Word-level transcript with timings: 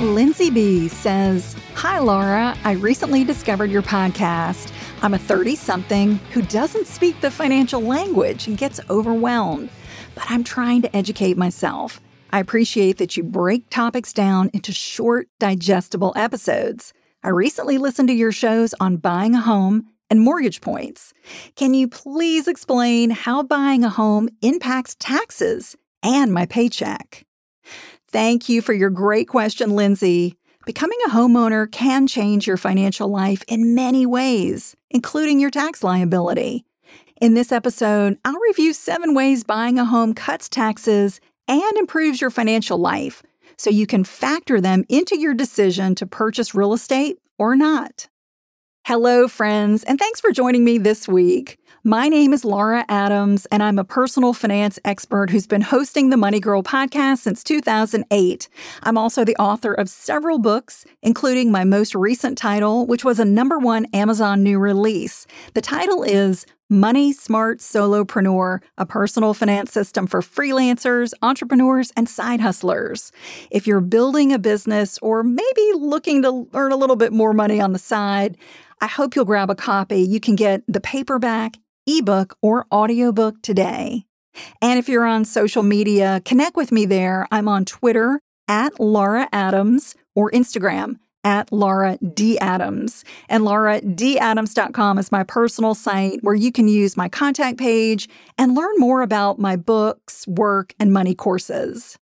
Lindsay 0.00 0.48
B 0.48 0.88
says, 0.88 1.54
Hi, 1.74 1.98
Laura. 1.98 2.56
I 2.64 2.72
recently 2.72 3.22
discovered 3.22 3.70
your 3.70 3.82
podcast. 3.82 4.72
I'm 5.02 5.12
a 5.12 5.18
30 5.18 5.56
something 5.56 6.14
who 6.32 6.40
doesn't 6.40 6.86
speak 6.86 7.20
the 7.20 7.30
financial 7.30 7.82
language 7.82 8.46
and 8.46 8.56
gets 8.56 8.80
overwhelmed, 8.88 9.68
but 10.14 10.24
I'm 10.30 10.42
trying 10.42 10.80
to 10.82 10.96
educate 10.96 11.36
myself. 11.36 12.00
I 12.30 12.40
appreciate 12.40 12.96
that 12.96 13.18
you 13.18 13.22
break 13.22 13.68
topics 13.68 14.14
down 14.14 14.50
into 14.54 14.72
short, 14.72 15.28
digestible 15.38 16.14
episodes. 16.16 16.94
I 17.22 17.28
recently 17.28 17.76
listened 17.76 18.08
to 18.08 18.14
your 18.14 18.32
shows 18.32 18.74
on 18.80 18.96
buying 18.96 19.34
a 19.34 19.40
home 19.40 19.88
and 20.08 20.22
mortgage 20.22 20.62
points. 20.62 21.12
Can 21.56 21.74
you 21.74 21.86
please 21.86 22.48
explain 22.48 23.10
how 23.10 23.42
buying 23.42 23.84
a 23.84 23.90
home 23.90 24.30
impacts 24.40 24.96
taxes 24.98 25.76
and 26.02 26.32
my 26.32 26.46
paycheck? 26.46 27.26
Thank 28.12 28.48
you 28.48 28.60
for 28.60 28.72
your 28.72 28.90
great 28.90 29.28
question, 29.28 29.76
Lindsay. 29.76 30.36
Becoming 30.66 30.98
a 31.06 31.10
homeowner 31.10 31.70
can 31.70 32.08
change 32.08 32.44
your 32.44 32.56
financial 32.56 33.08
life 33.08 33.44
in 33.46 33.74
many 33.74 34.04
ways, 34.04 34.74
including 34.90 35.38
your 35.38 35.50
tax 35.50 35.84
liability. 35.84 36.64
In 37.20 37.34
this 37.34 37.52
episode, 37.52 38.18
I'll 38.24 38.40
review 38.40 38.72
seven 38.72 39.14
ways 39.14 39.44
buying 39.44 39.78
a 39.78 39.84
home 39.84 40.12
cuts 40.14 40.48
taxes 40.48 41.20
and 41.46 41.76
improves 41.76 42.20
your 42.20 42.30
financial 42.30 42.78
life 42.78 43.22
so 43.56 43.70
you 43.70 43.86
can 43.86 44.02
factor 44.02 44.60
them 44.60 44.84
into 44.88 45.16
your 45.16 45.34
decision 45.34 45.94
to 45.94 46.06
purchase 46.06 46.52
real 46.52 46.72
estate 46.72 47.18
or 47.38 47.54
not. 47.54 48.08
Hello, 48.86 49.28
friends, 49.28 49.84
and 49.84 50.00
thanks 50.00 50.20
for 50.20 50.32
joining 50.32 50.64
me 50.64 50.78
this 50.78 51.06
week. 51.06 51.58
My 51.84 52.10
name 52.10 52.34
is 52.34 52.44
Laura 52.44 52.84
Adams, 52.90 53.46
and 53.46 53.62
I'm 53.62 53.78
a 53.78 53.84
personal 53.84 54.34
finance 54.34 54.78
expert 54.84 55.30
who's 55.30 55.46
been 55.46 55.62
hosting 55.62 56.10
the 56.10 56.18
Money 56.18 56.38
Girl 56.38 56.62
podcast 56.62 57.20
since 57.20 57.42
2008. 57.42 58.50
I'm 58.82 58.98
also 58.98 59.24
the 59.24 59.36
author 59.36 59.72
of 59.72 59.88
several 59.88 60.38
books, 60.38 60.84
including 61.00 61.50
my 61.50 61.64
most 61.64 61.94
recent 61.94 62.36
title, 62.36 62.86
which 62.86 63.02
was 63.02 63.18
a 63.18 63.24
number 63.24 63.58
one 63.58 63.86
Amazon 63.94 64.42
new 64.42 64.58
release. 64.58 65.26
The 65.54 65.62
title 65.62 66.02
is 66.02 66.44
Money 66.68 67.14
Smart 67.14 67.60
Solopreneur, 67.60 68.60
a 68.76 68.84
personal 68.84 69.32
finance 69.32 69.72
system 69.72 70.06
for 70.06 70.20
freelancers, 70.20 71.14
entrepreneurs, 71.22 71.92
and 71.96 72.10
side 72.10 72.42
hustlers. 72.42 73.10
If 73.50 73.66
you're 73.66 73.80
building 73.80 74.34
a 74.34 74.38
business 74.38 74.98
or 75.00 75.22
maybe 75.22 75.72
looking 75.78 76.20
to 76.24 76.46
earn 76.52 76.72
a 76.72 76.76
little 76.76 76.96
bit 76.96 77.14
more 77.14 77.32
money 77.32 77.58
on 77.58 77.72
the 77.72 77.78
side, 77.78 78.36
I 78.82 78.86
hope 78.86 79.16
you'll 79.16 79.24
grab 79.24 79.48
a 79.48 79.54
copy. 79.54 80.02
You 80.02 80.20
can 80.20 80.36
get 80.36 80.62
the 80.68 80.80
paperback 80.80 81.56
ebook, 81.98 82.36
or 82.42 82.66
audiobook 82.72 83.42
today. 83.42 84.04
And 84.62 84.78
if 84.78 84.88
you're 84.88 85.04
on 85.04 85.24
social 85.24 85.62
media, 85.62 86.22
connect 86.24 86.56
with 86.56 86.72
me 86.72 86.86
there. 86.86 87.26
I'm 87.30 87.48
on 87.48 87.64
Twitter 87.64 88.20
at 88.48 88.78
Laura 88.80 89.28
Adams 89.32 89.94
or 90.14 90.30
Instagram 90.30 90.98
at 91.24 91.52
Laura 91.52 91.98
D. 91.98 92.38
Adams. 92.38 93.04
And 93.28 93.44
lauradadams.com 93.44 94.98
is 94.98 95.12
my 95.12 95.24
personal 95.24 95.74
site 95.74 96.20
where 96.22 96.34
you 96.34 96.50
can 96.52 96.68
use 96.68 96.96
my 96.96 97.08
contact 97.08 97.58
page 97.58 98.08
and 98.38 98.54
learn 98.54 98.74
more 98.78 99.02
about 99.02 99.38
my 99.38 99.56
books, 99.56 100.26
work, 100.26 100.74
and 100.78 100.92
money 100.92 101.14
courses. 101.14 101.98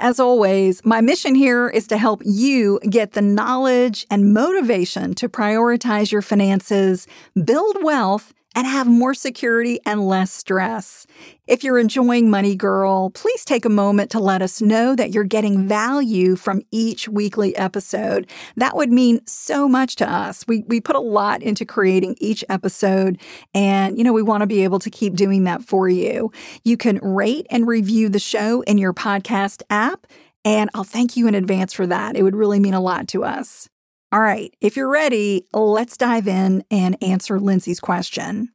As 0.00 0.20
always, 0.20 0.84
my 0.84 1.00
mission 1.00 1.34
here 1.34 1.68
is 1.68 1.88
to 1.88 1.98
help 1.98 2.22
you 2.24 2.78
get 2.88 3.12
the 3.12 3.22
knowledge 3.22 4.06
and 4.10 4.32
motivation 4.32 5.12
to 5.14 5.28
prioritize 5.28 6.12
your 6.12 6.22
finances, 6.22 7.08
build 7.44 7.82
wealth, 7.82 8.32
and 8.54 8.66
have 8.66 8.86
more 8.86 9.14
security 9.14 9.78
and 9.84 10.06
less 10.06 10.32
stress. 10.32 11.06
If 11.46 11.62
you're 11.62 11.78
enjoying 11.78 12.30
Money 12.30 12.56
Girl, 12.56 13.10
please 13.10 13.44
take 13.44 13.64
a 13.64 13.70
moment 13.70 14.10
to 14.10 14.20
let 14.20 14.42
us 14.42 14.60
know 14.60 14.96
that 14.96 15.10
you're 15.10 15.24
getting 15.24 15.68
value 15.68 16.36
from 16.36 16.62
each 16.70 17.08
weekly 17.08 17.54
episode. 17.56 18.28
That 18.56 18.76
would 18.76 18.90
mean 18.90 19.20
so 19.26 19.68
much 19.68 19.96
to 19.96 20.10
us. 20.10 20.44
We, 20.48 20.64
we 20.66 20.80
put 20.80 20.96
a 20.96 21.00
lot 21.00 21.42
into 21.42 21.64
creating 21.64 22.16
each 22.20 22.44
episode, 22.48 23.20
and 23.54 23.96
you 23.96 24.04
know, 24.04 24.12
we 24.12 24.22
want 24.22 24.42
to 24.42 24.46
be 24.46 24.64
able 24.64 24.78
to 24.80 24.90
keep 24.90 25.14
doing 25.14 25.44
that 25.44 25.62
for 25.62 25.88
you. 25.88 26.32
You 26.64 26.76
can 26.76 26.98
rate 27.02 27.46
and 27.50 27.66
review 27.66 28.08
the 28.08 28.18
show 28.18 28.62
in 28.62 28.78
your 28.78 28.92
podcast 28.92 29.62
app, 29.70 30.06
and 30.44 30.70
I'll 30.74 30.84
thank 30.84 31.16
you 31.16 31.28
in 31.28 31.34
advance 31.34 31.72
for 31.72 31.86
that. 31.86 32.16
It 32.16 32.22
would 32.22 32.36
really 32.36 32.60
mean 32.60 32.74
a 32.74 32.80
lot 32.80 33.08
to 33.08 33.24
us. 33.24 33.68
All 34.10 34.20
right, 34.20 34.54
if 34.62 34.74
you're 34.74 34.88
ready, 34.88 35.44
let's 35.52 35.98
dive 35.98 36.26
in 36.26 36.64
and 36.70 36.96
answer 37.02 37.38
Lindsay's 37.38 37.78
question. 37.78 38.48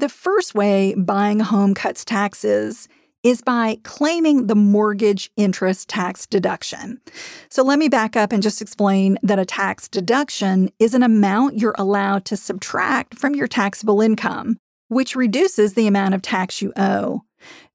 The 0.00 0.08
first 0.08 0.56
way 0.56 0.94
buying 0.96 1.40
a 1.40 1.44
home 1.44 1.72
cuts 1.72 2.04
taxes 2.04 2.88
is 3.22 3.42
by 3.42 3.78
claiming 3.84 4.48
the 4.48 4.56
mortgage 4.56 5.30
interest 5.36 5.88
tax 5.88 6.26
deduction. 6.26 7.00
So 7.48 7.62
let 7.62 7.78
me 7.78 7.88
back 7.88 8.16
up 8.16 8.32
and 8.32 8.42
just 8.42 8.60
explain 8.60 9.18
that 9.22 9.38
a 9.38 9.44
tax 9.44 9.86
deduction 9.86 10.70
is 10.80 10.94
an 10.94 11.04
amount 11.04 11.58
you're 11.58 11.76
allowed 11.78 12.24
to 12.24 12.36
subtract 12.36 13.16
from 13.16 13.36
your 13.36 13.46
taxable 13.46 14.00
income, 14.00 14.58
which 14.88 15.14
reduces 15.14 15.74
the 15.74 15.86
amount 15.86 16.14
of 16.14 16.22
tax 16.22 16.60
you 16.60 16.72
owe. 16.76 17.22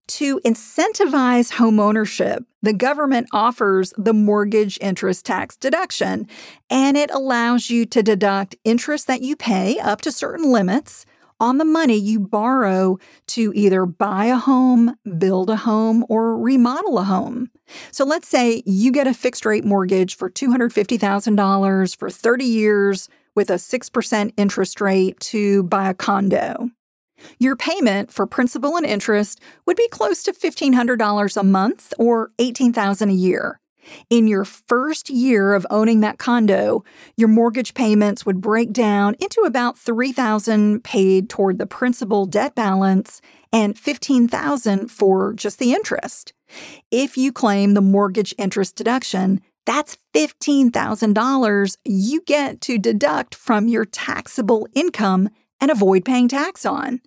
To 0.07 0.39
incentivize 0.45 1.53
homeownership, 1.53 2.45
the 2.61 2.71
government 2.71 3.27
offers 3.33 3.93
the 3.97 4.13
mortgage 4.13 4.77
interest 4.79 5.25
tax 5.25 5.57
deduction, 5.57 6.27
and 6.69 6.95
it 6.95 7.11
allows 7.11 7.69
you 7.69 7.85
to 7.87 8.01
deduct 8.01 8.55
interest 8.63 9.07
that 9.07 9.21
you 9.21 9.35
pay 9.35 9.79
up 9.79 10.01
to 10.01 10.11
certain 10.11 10.49
limits 10.49 11.05
on 11.39 11.57
the 11.57 11.65
money 11.65 11.95
you 11.95 12.19
borrow 12.19 12.97
to 13.27 13.51
either 13.53 13.85
buy 13.85 14.25
a 14.25 14.37
home, 14.37 14.95
build 15.17 15.49
a 15.49 15.57
home, 15.57 16.05
or 16.09 16.37
remodel 16.37 16.99
a 16.99 17.03
home. 17.03 17.51
So 17.91 18.05
let's 18.05 18.27
say 18.27 18.63
you 18.65 18.91
get 18.91 19.07
a 19.07 19.13
fixed 19.13 19.45
rate 19.45 19.65
mortgage 19.65 20.15
for 20.15 20.29
$250,000 20.29 21.95
for 21.97 22.09
30 22.09 22.45
years 22.45 23.09
with 23.35 23.49
a 23.49 23.55
6% 23.55 24.33
interest 24.37 24.81
rate 24.81 25.19
to 25.19 25.63
buy 25.63 25.89
a 25.89 25.93
condo. 25.93 26.71
Your 27.39 27.55
payment 27.55 28.11
for 28.11 28.25
principal 28.25 28.77
and 28.77 28.85
interest 28.85 29.39
would 29.65 29.77
be 29.77 29.87
close 29.89 30.23
to 30.23 30.33
$1,500 30.33 31.37
a 31.37 31.43
month 31.43 31.93
or 31.97 32.31
$18,000 32.39 33.09
a 33.09 33.13
year. 33.13 33.59
In 34.09 34.27
your 34.27 34.43
first 34.43 35.09
year 35.09 35.53
of 35.53 35.65
owning 35.69 36.01
that 36.01 36.17
condo, 36.17 36.83
your 37.15 37.29
mortgage 37.29 37.73
payments 37.73 38.25
would 38.25 38.41
break 38.41 38.73
down 38.73 39.15
into 39.19 39.41
about 39.41 39.77
$3,000 39.77 40.83
paid 40.83 41.29
toward 41.29 41.57
the 41.57 41.65
principal 41.65 42.25
debt 42.25 42.55
balance 42.55 43.21
and 43.51 43.75
$15,000 43.75 44.89
for 44.89 45.33
just 45.33 45.59
the 45.59 45.73
interest. 45.73 46.33
If 46.91 47.17
you 47.17 47.31
claim 47.31 47.73
the 47.73 47.81
mortgage 47.81 48.33
interest 48.37 48.75
deduction, 48.75 49.41
that's 49.65 49.97
$15,000 50.13 51.77
you 51.83 52.21
get 52.21 52.61
to 52.61 52.77
deduct 52.77 53.35
from 53.35 53.67
your 53.67 53.85
taxable 53.85 54.67
income 54.73 55.29
and 55.59 55.71
avoid 55.71 56.05
paying 56.05 56.27
tax 56.27 56.65
on. 56.65 57.01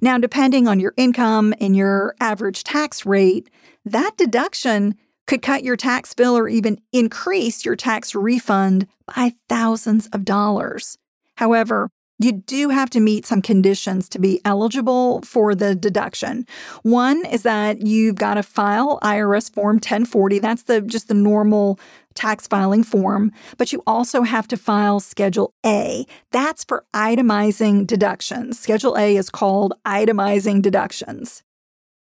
Now, 0.00 0.18
depending 0.18 0.68
on 0.68 0.80
your 0.80 0.94
income 0.96 1.54
and 1.60 1.76
your 1.76 2.14
average 2.20 2.64
tax 2.64 3.04
rate, 3.06 3.50
that 3.84 4.16
deduction 4.16 4.96
could 5.26 5.42
cut 5.42 5.62
your 5.62 5.76
tax 5.76 6.12
bill 6.14 6.36
or 6.36 6.48
even 6.48 6.80
increase 6.92 7.64
your 7.64 7.76
tax 7.76 8.14
refund 8.14 8.86
by 9.14 9.34
thousands 9.48 10.08
of 10.08 10.24
dollars. 10.24 10.98
However, 11.36 11.90
you 12.20 12.32
do 12.32 12.68
have 12.68 12.90
to 12.90 13.00
meet 13.00 13.24
some 13.24 13.40
conditions 13.40 14.08
to 14.10 14.18
be 14.18 14.42
eligible 14.44 15.22
for 15.22 15.54
the 15.54 15.74
deduction. 15.74 16.46
One 16.82 17.24
is 17.24 17.44
that 17.44 17.80
you've 17.80 18.16
got 18.16 18.34
to 18.34 18.42
file 18.42 18.98
IRS 19.02 19.50
Form 19.50 19.76
1040. 19.76 20.38
That's 20.38 20.64
the 20.64 20.82
just 20.82 21.08
the 21.08 21.14
normal 21.14 21.80
tax 22.14 22.46
filing 22.46 22.82
form, 22.82 23.32
but 23.56 23.72
you 23.72 23.82
also 23.86 24.22
have 24.22 24.48
to 24.48 24.56
file 24.56 25.00
Schedule 25.00 25.54
A. 25.64 26.06
That's 26.32 26.64
for 26.64 26.84
itemizing 26.94 27.86
deductions. 27.86 28.58
Schedule 28.58 28.96
A 28.96 29.16
is 29.16 29.30
called 29.30 29.74
itemizing 29.86 30.62
deductions. 30.62 31.42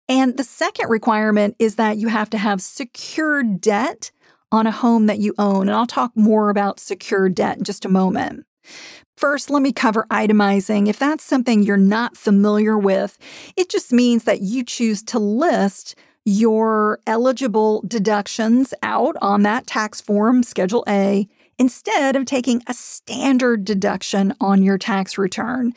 And 0.08 0.38
the 0.38 0.44
second 0.44 0.90
requirement 0.90 1.56
is 1.60 1.76
that 1.76 1.98
you 1.98 2.10
have 2.10 2.30
to 2.32 2.38
have 2.38 2.62
secured 2.62 3.62
debt 3.62 4.12
on 4.52 4.68
a 4.68 4.72
home 4.72 5.06
that 5.06 5.20
you 5.20 5.34
own. 5.38 5.70
And 5.70 5.76
I'll 5.78 5.88
talk 5.88 6.12
more 6.16 6.50
about 6.50 6.80
secured 6.80 7.36
debt 7.36 7.58
in 7.58 7.64
just 7.64 7.86
a 7.86 7.90
moment. 7.90 8.46
First, 9.16 9.50
let 9.50 9.62
me 9.62 9.72
cover 9.72 10.06
itemizing. 10.10 10.88
If 10.88 11.00
that's 11.00 11.24
something 11.24 11.64
you're 11.64 11.78
not 11.78 12.18
familiar 12.18 12.78
with, 12.78 13.18
it 13.56 13.70
just 13.70 13.94
means 13.94 14.24
that 14.24 14.42
you 14.42 14.64
choose 14.64 15.04
to 15.04 15.20
list 15.20 15.96
your 16.26 17.00
eligible 17.08 17.84
deductions 17.88 18.74
out 18.84 19.16
on 19.22 19.44
that 19.44 19.68
tax 19.68 20.02
form, 20.02 20.44
Schedule 20.44 20.84
A, 20.88 21.28
instead 21.58 22.16
of 22.16 22.26
taking 22.26 22.64
a 22.68 22.74
standard 22.74 23.66
deduction 23.66 24.34
on 24.42 24.64
your 24.64 24.78
tax 24.78 25.18
return. 25.18 25.74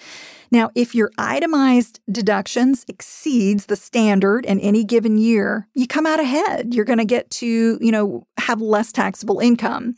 Now, 0.50 0.70
if 0.74 0.94
your 0.94 1.10
itemized 1.18 2.00
deductions 2.10 2.84
exceeds 2.88 3.66
the 3.66 3.76
standard 3.76 4.46
in 4.46 4.60
any 4.60 4.84
given 4.84 5.18
year, 5.18 5.66
you 5.74 5.86
come 5.86 6.06
out 6.06 6.20
ahead. 6.20 6.74
You're 6.74 6.84
going 6.84 7.00
to 7.00 7.04
get 7.04 7.28
to, 7.32 7.78
you 7.80 7.90
know, 7.92 8.26
have 8.44 8.60
less 8.60 8.92
taxable 8.92 9.40
income. 9.40 9.96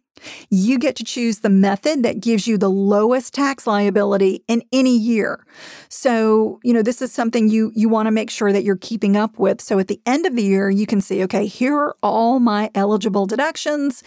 You 0.50 0.78
get 0.78 0.96
to 0.96 1.04
choose 1.04 1.40
the 1.40 1.50
method 1.50 2.02
that 2.02 2.20
gives 2.20 2.46
you 2.46 2.56
the 2.56 2.70
lowest 2.70 3.34
tax 3.34 3.66
liability 3.66 4.44
in 4.48 4.62
any 4.72 4.96
year. 4.96 5.44
So, 5.88 6.58
you 6.62 6.72
know, 6.72 6.82
this 6.82 7.02
is 7.02 7.12
something 7.12 7.48
you 7.48 7.70
you 7.74 7.88
want 7.88 8.06
to 8.06 8.10
make 8.10 8.30
sure 8.30 8.52
that 8.52 8.64
you're 8.64 8.76
keeping 8.76 9.16
up 9.16 9.38
with. 9.38 9.60
So 9.60 9.78
at 9.78 9.88
the 9.88 10.00
end 10.06 10.24
of 10.24 10.34
the 10.34 10.42
year, 10.42 10.70
you 10.70 10.86
can 10.86 11.00
see, 11.00 11.22
okay, 11.24 11.46
here 11.46 11.76
are 11.76 11.96
all 12.02 12.40
my 12.40 12.70
eligible 12.74 13.26
deductions. 13.26 14.02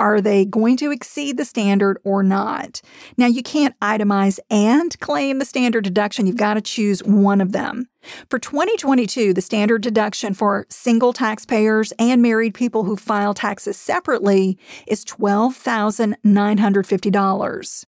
Are 0.00 0.20
they 0.20 0.44
going 0.44 0.76
to 0.78 0.90
exceed 0.92 1.36
the 1.36 1.44
standard 1.44 1.98
or 2.04 2.22
not? 2.22 2.80
Now, 3.16 3.26
you 3.26 3.42
can't 3.42 3.74
itemize 3.80 4.38
and 4.50 4.96
claim 5.00 5.40
the 5.40 5.44
standard 5.44 5.82
deduction. 5.84 6.26
You've 6.26 6.36
got 6.36 6.54
to 6.54 6.60
choose 6.60 7.02
one 7.02 7.40
of 7.40 7.50
them. 7.52 7.88
For 8.30 8.38
2022, 8.38 9.34
the 9.34 9.42
standard 9.42 9.82
deduction 9.82 10.34
for 10.34 10.66
single 10.70 11.12
taxpayers 11.12 11.92
and 11.98 12.22
married 12.22 12.54
people 12.54 12.84
who 12.84 12.94
file 12.96 13.34
taxes 13.34 13.76
separately 13.76 14.56
is 14.86 15.04
$12,950. 15.04 17.84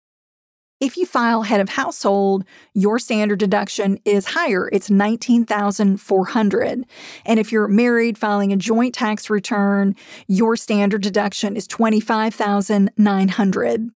If 0.80 0.96
you 0.96 1.04
file 1.04 1.42
head 1.42 1.60
of 1.60 1.68
household, 1.68 2.46
your 2.72 2.98
standard 2.98 3.38
deduction 3.38 3.98
is 4.06 4.28
higher. 4.28 4.70
It's 4.72 4.88
19,400. 4.88 6.86
And 7.26 7.38
if 7.38 7.52
you're 7.52 7.68
married 7.68 8.16
filing 8.16 8.50
a 8.50 8.56
joint 8.56 8.94
tax 8.94 9.28
return, 9.28 9.94
your 10.26 10.56
standard 10.56 11.02
deduction 11.02 11.54
is 11.54 11.66
25,900. 11.66 13.90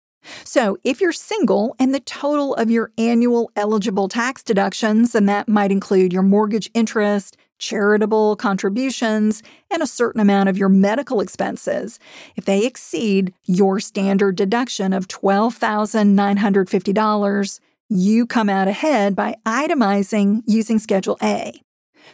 So, 0.44 0.76
if 0.84 1.00
you're 1.00 1.12
single 1.12 1.74
and 1.78 1.94
the 1.94 2.00
total 2.00 2.54
of 2.54 2.70
your 2.70 2.92
annual 2.98 3.50
eligible 3.56 4.08
tax 4.08 4.42
deductions, 4.42 5.14
and 5.14 5.26
that 5.28 5.48
might 5.48 5.72
include 5.72 6.12
your 6.12 6.22
mortgage 6.22 6.70
interest, 6.74 7.36
charitable 7.58 8.36
contributions, 8.36 9.42
and 9.70 9.82
a 9.82 9.86
certain 9.86 10.20
amount 10.20 10.48
of 10.48 10.58
your 10.58 10.68
medical 10.68 11.20
expenses, 11.20 11.98
if 12.36 12.44
they 12.44 12.66
exceed 12.66 13.32
your 13.44 13.80
standard 13.80 14.36
deduction 14.36 14.92
of 14.92 15.08
$12,950, 15.08 17.60
you 17.88 18.26
come 18.26 18.48
out 18.48 18.68
ahead 18.68 19.14
by 19.14 19.36
itemizing 19.46 20.42
using 20.46 20.78
Schedule 20.78 21.18
A. 21.22 21.60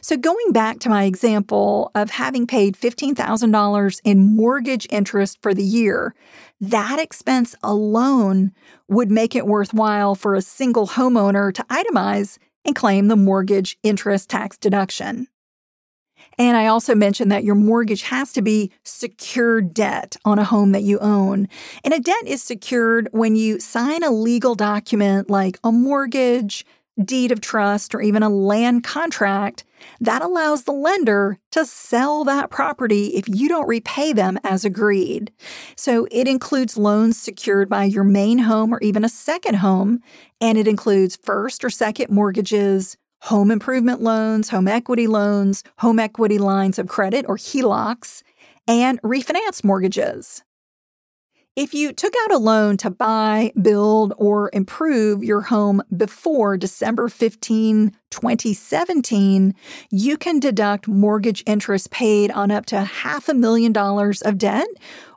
So, 0.01 0.17
going 0.17 0.53
back 0.53 0.79
to 0.81 0.89
my 0.89 1.05
example 1.05 1.91
of 1.95 2.11
having 2.11 2.47
paid 2.47 2.77
$15,000 2.77 4.01
in 4.05 4.37
mortgage 4.37 4.87
interest 4.91 5.39
for 5.43 5.53
the 5.53 5.65
year, 5.65 6.15
that 6.61 6.99
expense 6.99 7.55
alone 7.63 8.53
would 8.89 9.11
make 9.11 9.35
it 9.35 9.47
worthwhile 9.47 10.15
for 10.15 10.35
a 10.35 10.43
single 10.43 10.89
homeowner 10.89 11.53
to 11.53 11.65
itemize 11.65 12.39
and 12.65 12.77
claim 12.77 13.09
the 13.09 13.17
mortgage 13.17 13.79
interest 13.83 14.29
tax 14.31 14.57
deduction. 14.57 15.29
And 16.39 16.57
I 16.57 16.67
also 16.67 16.95
mentioned 16.95 17.31
that 17.33 17.45
your 17.45 17.55
mortgage 17.55 18.03
has 18.03 18.33
to 18.33 18.43
be 18.43 18.71
secured 18.83 19.75
debt 19.75 20.17
on 20.25 20.39
a 20.39 20.45
home 20.45 20.73
that 20.73 20.83
you 20.83 20.99
own. 20.99 21.49
And 21.85 21.93
a 21.93 22.01
debt 22.01 22.27
is 22.27 22.43
secured 22.43 23.09
when 23.13 23.37
you 23.37 23.61
sign 23.61 24.03
a 24.03 24.11
legal 24.11 24.55
document 24.55 25.29
like 25.29 25.59
a 25.63 25.73
mortgage, 25.73 26.65
deed 27.03 27.31
of 27.33 27.41
trust, 27.41 27.95
or 27.95 28.01
even 28.01 28.23
a 28.23 28.31
land 28.31 28.85
contract 28.85 29.65
that 30.01 30.23
allows 30.23 30.65
the 30.65 30.73
lender 30.73 31.39
to 31.51 31.65
sell 31.65 32.25
that 32.25 32.51
property 32.51 33.09
if 33.09 33.29
you 33.29 33.49
don't 33.49 33.69
repay 33.69 34.13
them 34.13 34.39
as 34.45 34.65
agreed. 34.65 35.33
So 35.77 36.07
it 36.11 36.29
includes 36.29 36.77
loans 36.77 37.19
secured 37.19 37.69
by 37.69 37.85
your 37.85 38.05
main 38.05 38.39
home 38.39 38.73
or 38.75 38.81
even 38.81 39.05
a 39.05 39.09
second 39.09 39.57
home, 39.57 40.01
and 40.41 40.57
it 40.59 40.69
includes 40.69 41.17
first 41.17 41.65
or 41.65 41.71
second 41.71 42.11
mortgages, 42.11 42.97
home 43.23 43.51
improvement 43.51 44.01
loans, 44.01 44.49
home 44.49 44.69
equity 44.69 45.07
loans, 45.07 45.63
home 45.79 45.99
equity 45.99 46.39
lines 46.39 46.79
of 46.79 46.89
credit 46.89 47.27
or 47.29 47.37
HELOCs, 47.37 48.23
and 48.67 49.01
refinance 49.03 49.65
mortgages. 49.65 50.43
If 51.61 51.75
you 51.75 51.93
took 51.93 52.15
out 52.25 52.33
a 52.33 52.39
loan 52.39 52.79
to 52.79 52.89
buy, 52.89 53.53
build, 53.61 54.15
or 54.17 54.49
improve 54.55 55.23
your 55.23 55.43
home 55.43 55.83
before 55.95 56.57
December 56.57 57.11
15, 57.11 57.95
2017, 58.09 59.55
you 59.91 60.17
can 60.17 60.41
deduct 60.41 60.89
mortgage 60.89 61.43
interest 61.45 61.91
paid 61.91 62.31
on 62.31 62.51
up 62.51 62.65
to 62.65 62.81
half 62.81 63.29
a 63.29 63.35
million 63.35 63.73
dollars 63.73 64.23
of 64.23 64.39
debt 64.39 64.69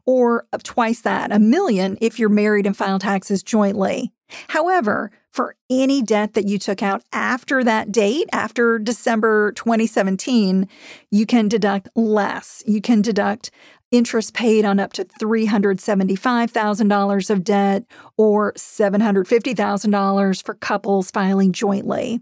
or 0.05 0.45
of 0.51 0.63
twice 0.63 0.99
that, 0.99 1.31
a 1.31 1.39
million 1.39 1.97
if 2.01 2.19
you're 2.19 2.27
married 2.27 2.65
and 2.65 2.75
file 2.75 2.99
taxes 2.99 3.41
jointly. 3.41 4.11
However, 4.49 5.11
for 5.31 5.55
any 5.69 6.01
debt 6.01 6.33
that 6.33 6.47
you 6.47 6.59
took 6.59 6.83
out 6.83 7.03
after 7.13 7.63
that 7.63 7.91
date, 7.91 8.27
after 8.33 8.79
December 8.79 9.53
2017, 9.53 10.67
you 11.09 11.25
can 11.25 11.47
deduct 11.47 11.87
less. 11.95 12.63
You 12.67 12.81
can 12.81 13.01
deduct 13.01 13.49
interest 13.93 14.33
paid 14.33 14.65
on 14.65 14.79
up 14.79 14.91
to 14.93 15.05
$375,000 15.05 17.29
of 17.29 17.43
debt 17.43 17.83
or 18.17 18.53
$750,000 18.53 20.43
for 20.43 20.55
couples 20.55 21.11
filing 21.11 21.53
jointly. 21.53 22.21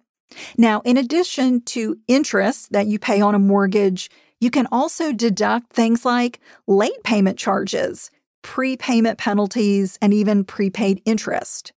Now, 0.58 0.82
in 0.82 0.98
addition 0.98 1.62
to 1.62 1.98
interest 2.08 2.74
that 2.74 2.88
you 2.88 3.00
pay 3.00 3.22
on 3.22 3.34
a 3.36 3.40
mortgage, 3.40 4.12
you 4.40 4.52
can 4.52 4.68
also 4.72 5.14
deduct 5.14 5.72
things 5.72 6.04
like 6.06 6.40
late 6.68 7.04
payment 7.04 7.40
charges, 7.40 8.12
prepayment 8.42 9.18
penalties, 9.18 9.98
and 10.02 10.14
even 10.14 10.44
prepaid 10.44 11.02
interest. 11.06 11.72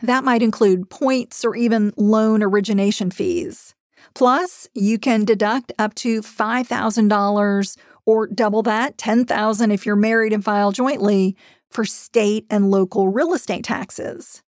That 0.00 0.24
might 0.24 0.42
include 0.42 0.90
points 0.90 1.42
or 1.44 1.54
even 1.54 1.92
loan 1.96 2.42
origination 2.42 3.10
fees. 3.10 3.74
Plus, 4.14 4.68
you 4.74 4.98
can 4.98 5.24
deduct 5.24 5.72
up 5.78 5.94
to 5.94 6.22
$5,000 6.22 7.76
or 8.06 8.26
double 8.26 8.62
that, 8.62 8.98
10,000 8.98 9.70
if 9.70 9.86
you're 9.86 9.96
married 9.96 10.32
and 10.32 10.44
file 10.44 10.72
jointly 10.72 11.36
for 11.70 11.84
state 11.84 12.46
and 12.50 12.70
local 12.70 13.08
real 13.08 13.34
estate 13.34 13.64
taxes. 13.64 14.42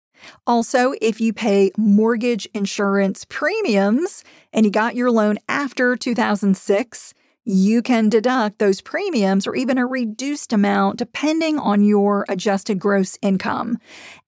Also, 0.46 0.94
if 1.02 1.20
you 1.20 1.34
pay 1.34 1.72
mortgage 1.78 2.48
insurance 2.54 3.26
premiums 3.30 4.24
and 4.54 4.66
you 4.66 4.72
got 4.72 4.96
your 4.96 5.12
loan 5.12 5.38
after 5.50 5.96
2006, 5.96 7.14
you 7.44 7.82
can 7.82 8.10
deduct 8.10 8.60
those 8.60 8.82
premiums 8.82 9.48
or 9.48 9.56
even 9.56 9.78
a 9.78 9.86
reduced 9.86 10.54
amount 10.54 10.98
depending 10.98 11.58
on 11.58 11.84
your 11.84 12.26
adjusted 12.30 12.80
gross 12.80 13.18
income. 13.22 13.78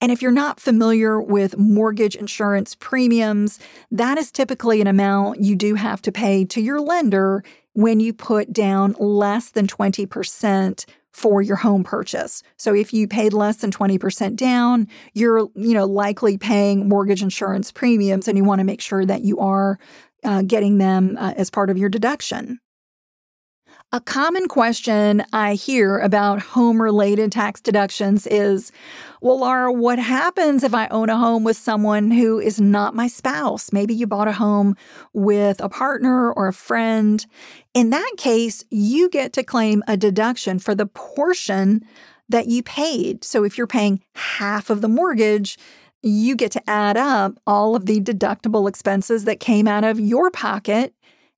And 0.02 0.12
if 0.12 0.22
you're 0.22 0.32
not 0.32 0.60
familiar 0.60 1.22
with 1.22 1.58
mortgage 1.58 2.16
insurance 2.16 2.76
premiums, 2.76 3.60
that 3.92 4.18
is 4.18 4.32
typically 4.32 4.82
an 4.82 4.88
amount 4.88 5.42
you 5.42 5.56
do 5.56 5.76
have 5.76 6.02
to 6.04 6.12
pay 6.12 6.46
to 6.46 6.62
your 6.62 6.82
lender 6.82 7.44
when 7.74 8.00
you 8.00 8.14
put 8.14 8.52
down 8.52 8.96
less 9.00 9.52
than 9.52 9.68
20% 9.68 10.86
for 11.12 11.44
your 11.44 11.58
home 11.58 11.84
purchase. 11.84 12.42
So 12.58 12.74
if 12.74 12.92
you 12.92 13.08
paid 13.08 13.34
less 13.34 13.58
than 13.58 13.70
20% 13.70 14.36
down, 14.36 14.88
you're, 15.14 15.48
you 15.56 15.74
know, 15.76 15.86
likely 15.86 16.40
paying 16.40 16.90
mortgage 16.90 17.22
insurance 17.22 17.72
premiums 17.72 18.28
and 18.28 18.36
you 18.36 18.44
want 18.44 18.60
to 18.60 18.66
make 18.66 18.82
sure 18.82 19.06
that 19.06 19.22
you 19.22 19.38
are 19.40 19.78
uh, 20.24 20.42
getting 20.42 20.80
them 20.80 21.16
uh, 21.20 21.34
as 21.38 21.52
part 21.52 21.70
of 21.70 21.78
your 21.78 21.90
deduction. 21.90 22.60
A 23.96 24.02
common 24.02 24.48
question 24.48 25.24
I 25.34 25.54
hear 25.54 26.00
about 26.00 26.42
home 26.42 26.82
related 26.82 27.32
tax 27.32 27.62
deductions 27.62 28.26
is 28.26 28.72
Well, 29.22 29.42
Laura, 29.42 29.72
what 29.72 30.00
happens 30.00 30.64
if 30.64 30.74
I 30.74 30.88
own 30.88 31.12
a 31.12 31.16
home 31.16 31.44
with 31.44 31.58
someone 31.58 32.10
who 32.10 32.40
is 32.40 32.60
not 32.60 32.96
my 32.96 33.06
spouse? 33.06 33.72
Maybe 33.72 33.94
you 33.94 34.08
bought 34.08 34.28
a 34.28 34.32
home 34.32 34.76
with 35.14 35.62
a 35.62 35.70
partner 35.70 36.34
or 36.34 36.48
a 36.48 36.54
friend. 36.54 37.24
In 37.76 37.92
that 37.92 38.14
case, 38.18 38.66
you 38.72 39.12
get 39.12 39.32
to 39.34 39.44
claim 39.44 39.84
a 39.88 39.96
deduction 39.96 40.58
for 40.58 40.74
the 40.74 40.88
portion 40.88 41.86
that 42.28 42.48
you 42.48 42.64
paid. 42.64 43.24
So 43.24 43.44
if 43.44 43.60
you're 43.60 43.68
paying 43.68 44.02
half 44.16 44.72
of 44.72 44.82
the 44.82 44.90
mortgage, 44.90 45.56
you 46.02 46.36
get 46.36 46.52
to 46.54 46.68
add 46.68 46.98
up 46.98 47.38
all 47.46 47.76
of 47.76 47.86
the 47.86 48.02
deductible 48.02 48.68
expenses 48.68 49.26
that 49.26 49.40
came 49.40 49.68
out 49.68 49.84
of 49.84 50.00
your 50.00 50.32
pocket 50.32 50.96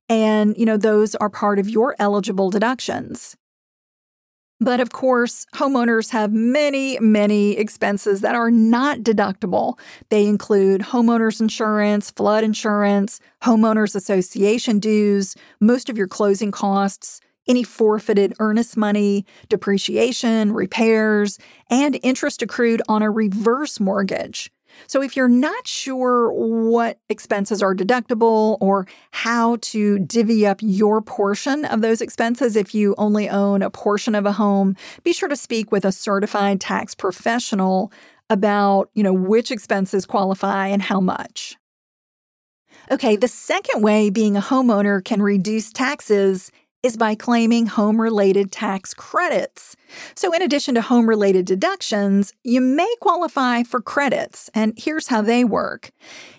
and, 0.09 0.55
you 0.57 0.65
know, 0.65 0.77
those 0.77 1.15
are 1.15 1.29
part 1.29 1.59
of 1.59 1.69
your 1.69 1.95
eligible 1.99 2.49
deductions. 2.49 3.35
But 4.61 4.79
of 4.79 4.91
course, 4.91 5.45
homeowners 5.53 6.11
have 6.11 6.31
many, 6.31 6.97
many 6.99 7.57
expenses 7.57 8.21
that 8.21 8.35
are 8.35 8.49
not 8.49 8.99
deductible. 8.99 9.77
They 10.09 10.25
include 10.25 10.81
homeowners 10.81 11.41
insurance, 11.41 12.11
flood 12.11 12.43
insurance, 12.43 13.19
homeowners 13.43 13.95
association 13.95 14.79
dues, 14.79 15.35
most 15.59 15.89
of 15.89 15.97
your 15.97 16.07
closing 16.07 16.51
costs, 16.51 17.19
any 17.47 17.63
forfeited 17.63 18.33
earnest 18.39 18.77
money, 18.77 19.25
depreciation, 19.49 20.53
repairs, 20.53 21.37
and 21.69 21.99
interest 22.01 22.41
accrued 22.41 22.81
on 22.87 23.01
a 23.01 23.11
reverse 23.11 23.79
mortgage. 23.79 24.51
So, 24.87 25.01
if 25.01 25.15
you're 25.15 25.27
not 25.27 25.67
sure 25.67 26.31
what 26.31 26.99
expenses 27.09 27.61
are 27.61 27.75
deductible 27.75 28.57
or 28.59 28.87
how 29.11 29.57
to 29.61 29.99
divvy 29.99 30.45
up 30.45 30.59
your 30.61 31.01
portion 31.01 31.65
of 31.65 31.81
those 31.81 32.01
expenses 32.01 32.55
if 32.55 32.73
you 32.75 32.95
only 32.97 33.29
own 33.29 33.61
a 33.61 33.69
portion 33.69 34.15
of 34.15 34.25
a 34.25 34.33
home, 34.33 34.75
be 35.03 35.13
sure 35.13 35.29
to 35.29 35.35
speak 35.35 35.71
with 35.71 35.85
a 35.85 35.91
certified 35.91 36.61
tax 36.61 36.95
professional 36.95 37.91
about, 38.29 38.89
you 38.93 39.03
know, 39.03 39.13
which 39.13 39.51
expenses 39.51 40.05
qualify 40.05 40.67
and 40.67 40.81
how 40.81 40.99
much. 40.99 41.55
Okay, 42.91 43.15
the 43.15 43.27
second 43.27 43.81
way 43.81 44.09
being 44.09 44.37
a 44.37 44.41
homeowner 44.41 45.03
can 45.03 45.21
reduce 45.21 45.71
taxes 45.71 46.51
is 46.85 46.97
by 46.97 47.15
claiming 47.15 47.65
home 47.65 47.99
related 47.99 48.51
tax 48.51 48.93
credits. 48.93 49.75
So, 50.13 50.31
in 50.33 50.43
addition 50.43 50.75
to 50.75 50.83
home 50.83 51.09
related 51.09 51.47
deductions, 51.47 52.31
you 52.43 52.61
may 52.61 52.93
qualify 53.01 53.63
for 53.63 53.81
credits, 53.81 54.51
and 54.53 54.71
here's 54.77 55.07
how 55.07 55.23
they 55.23 55.43
work. 55.43 55.89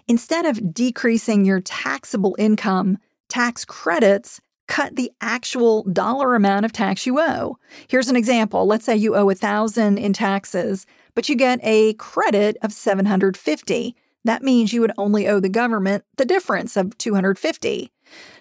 Instead 0.06 0.46
of 0.46 0.72
decreasing 0.72 1.44
your 1.44 1.60
taxable 1.60 2.36
income, 2.38 2.98
tax 3.28 3.64
credits 3.64 4.40
cut 4.68 4.94
the 4.94 5.10
actual 5.20 5.82
dollar 5.82 6.36
amount 6.36 6.64
of 6.64 6.70
tax 6.70 7.06
you 7.06 7.18
owe. 7.18 7.58
Here's 7.88 8.08
an 8.08 8.16
example. 8.16 8.66
Let's 8.66 8.84
say 8.84 8.96
you 8.96 9.16
owe 9.16 9.26
1000 9.26 9.98
in 9.98 10.12
taxes, 10.12 10.86
but 11.16 11.28
you 11.28 11.34
get 11.34 11.58
a 11.64 11.94
credit 11.94 12.56
of 12.62 12.72
750. 12.72 13.96
That 14.24 14.44
means 14.44 14.72
you 14.72 14.80
would 14.80 14.92
only 14.96 15.26
owe 15.26 15.40
the 15.40 15.48
government 15.48 16.04
the 16.18 16.24
difference 16.24 16.76
of 16.76 16.96
250. 16.98 17.90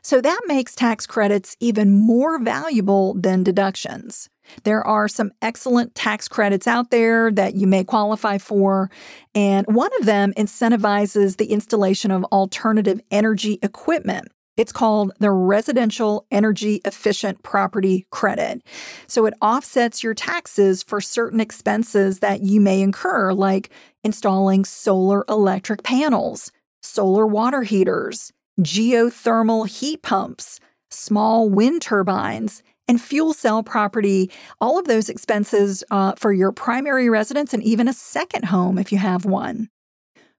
So 0.02 0.22
that 0.22 0.42
makes 0.46 0.76
tax 0.76 1.06
credits 1.06 1.56
even 1.60 1.92
more 1.92 2.40
valuable 2.40 3.14
than 3.16 3.44
deductions. 3.44 4.30
There 4.64 4.86
are 4.86 5.08
some 5.08 5.32
excellent 5.42 5.96
tax 5.96 6.28
credits 6.28 6.68
out 6.68 6.92
there 6.92 7.32
that 7.32 7.56
you 7.56 7.68
may 7.68 7.84
qualify 7.84 8.38
for, 8.38 8.92
and 9.34 9.66
one 9.68 9.90
of 10.00 10.06
them 10.06 10.34
incentivizes 10.38 11.38
the 11.38 11.48
installation 11.48 12.12
of 12.12 12.24
alternative 12.26 13.02
energy 13.10 13.58
equipment. 13.64 14.28
It's 14.58 14.72
called 14.72 15.12
the 15.20 15.32
Residential 15.32 16.26
Energy 16.32 16.80
Efficient 16.86 17.44
Property 17.44 18.06
Credit. 18.10 18.62
So 19.06 19.26
it 19.26 19.34
offsets 19.42 20.02
your 20.02 20.14
taxes 20.14 20.82
for 20.82 21.02
certain 21.02 21.42
expenses 21.42 22.20
that 22.20 22.42
you 22.42 22.62
may 22.62 22.82
incur, 22.82 23.34
like 23.34 23.70
installing 24.04 24.64
solar 24.64 25.26
electric 25.28 25.84
panels, 25.84 26.52
solar 26.82 27.28
water 27.28 27.64
heaters, 27.64 28.32
geothermal 28.62 29.68
heat 29.68 30.02
pumps, 30.02 30.60
small 30.90 31.50
wind 31.50 31.82
turbines, 31.82 32.64
and 32.88 33.02
fuel 33.02 33.34
cell 33.34 33.64
property, 33.64 34.30
all 34.62 34.78
of 34.78 34.86
those 34.86 35.10
expenses 35.10 35.84
uh, 35.92 36.14
for 36.18 36.32
your 36.32 36.52
primary 36.52 37.10
residence 37.10 37.54
and 37.54 37.64
even 37.64 37.88
a 37.88 37.94
second 37.94 38.46
home 38.46 38.78
if 38.78 38.92
you 38.92 38.98
have 38.98 39.26
one. 39.26 39.70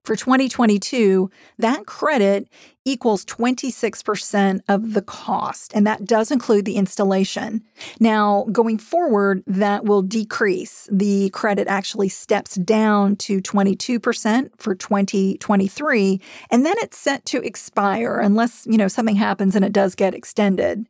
For 0.06 0.14
2022, 0.14 1.32
that 1.58 1.84
credit 1.84 2.48
equals 2.84 3.25
26% 3.25 4.60
of 4.68 4.94
the 4.94 5.02
cost, 5.02 5.72
and 5.75 5.84
that 5.84 6.04
does 6.04 6.30
include 6.30 6.64
the 6.64 6.76
installation. 6.76 7.64
Now, 7.98 8.46
going 8.52 8.78
forward, 8.78 9.42
that 9.48 9.84
will 9.84 10.02
decrease. 10.02 10.88
The 10.92 11.30
credit 11.30 11.66
actually 11.66 12.08
steps 12.08 12.54
down 12.54 13.16
to 13.16 13.42
22% 13.42 14.50
for 14.58 14.76
2023, 14.76 16.20
and 16.52 16.64
then 16.64 16.76
it's 16.78 16.96
set 16.96 17.25
to 17.26 17.42
expire 17.42 18.20
unless, 18.20 18.64
you 18.70 18.78
know, 18.78 18.86
something 18.86 19.16
happens 19.16 19.56
and 19.56 19.64
it 19.64 19.72
does 19.72 19.96
get 19.96 20.14
extended. 20.14 20.86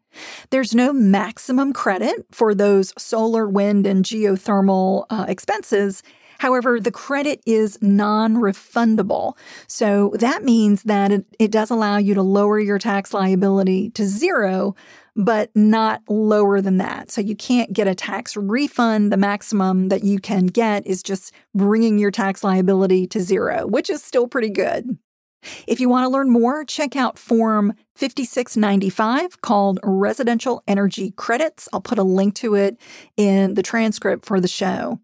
There's 0.51 0.75
no 0.75 0.93
maximum 0.93 1.73
credit 1.73 2.27
for 2.31 2.55
those 2.55 2.93
solar, 2.99 3.49
wind, 3.49 3.87
and 3.87 4.05
geothermal 4.05 5.07
uh, 5.11 5.25
expenses. 5.29 6.03
However, 6.39 6.81
the 6.81 6.91
credit 6.91 7.41
is 7.47 7.79
non 7.81 8.37
refundable. 8.37 9.37
So 9.67 10.13
that 10.19 10.45
means 10.45 10.83
that 10.85 11.13
it, 11.13 11.27
it, 11.39 11.51
does 11.51 11.71
allow 11.71 11.97
you 11.97 12.15
to 12.15 12.23
lower 12.23 12.59
your 12.59 12.79
tax 12.79 13.15
liability 13.15 13.91
to 13.91 14.05
zero, 14.05 14.75
but 15.15 15.51
not 15.55 16.03
lower 16.09 16.61
than 16.61 16.79
that. 16.79 17.11
So 17.11 17.21
you 17.21 17.37
can't 17.37 17.73
get 17.73 17.89
a 17.89 17.95
tax 17.95 18.37
refund. 18.37 19.13
The 19.13 19.17
maximum 19.17 19.89
that 19.89 20.05
you 20.05 20.19
can 20.19 20.47
get 20.47 20.87
is 20.87 21.03
just 21.03 21.33
bringing 21.55 21.99
your 21.99 22.11
tax 22.11 22.45
liability 22.45 23.07
to 23.09 23.21
zero, 23.21 23.67
which 23.67 23.89
is 23.89 24.03
still 24.03 24.29
pretty 24.29 24.51
good. 24.51 24.99
If 25.67 25.81
you 25.81 25.89
want 25.89 26.05
to 26.05 26.09
learn 26.09 26.31
more, 26.31 26.65
check 26.65 26.97
out 26.97 27.19
Form 27.19 27.75
5695 27.95 29.41
called 29.41 29.79
Residential 29.83 30.63
Energy 30.67 31.13
Credits. 31.13 31.69
I'll 31.73 31.81
put 31.81 31.99
a 31.99 32.03
link 32.03 32.35
to 32.37 32.55
it 32.55 32.79
in 33.17 33.55
the 33.55 33.63
transcript 33.63 34.27
for 34.27 34.41
the 34.41 34.49
show. 34.49 35.01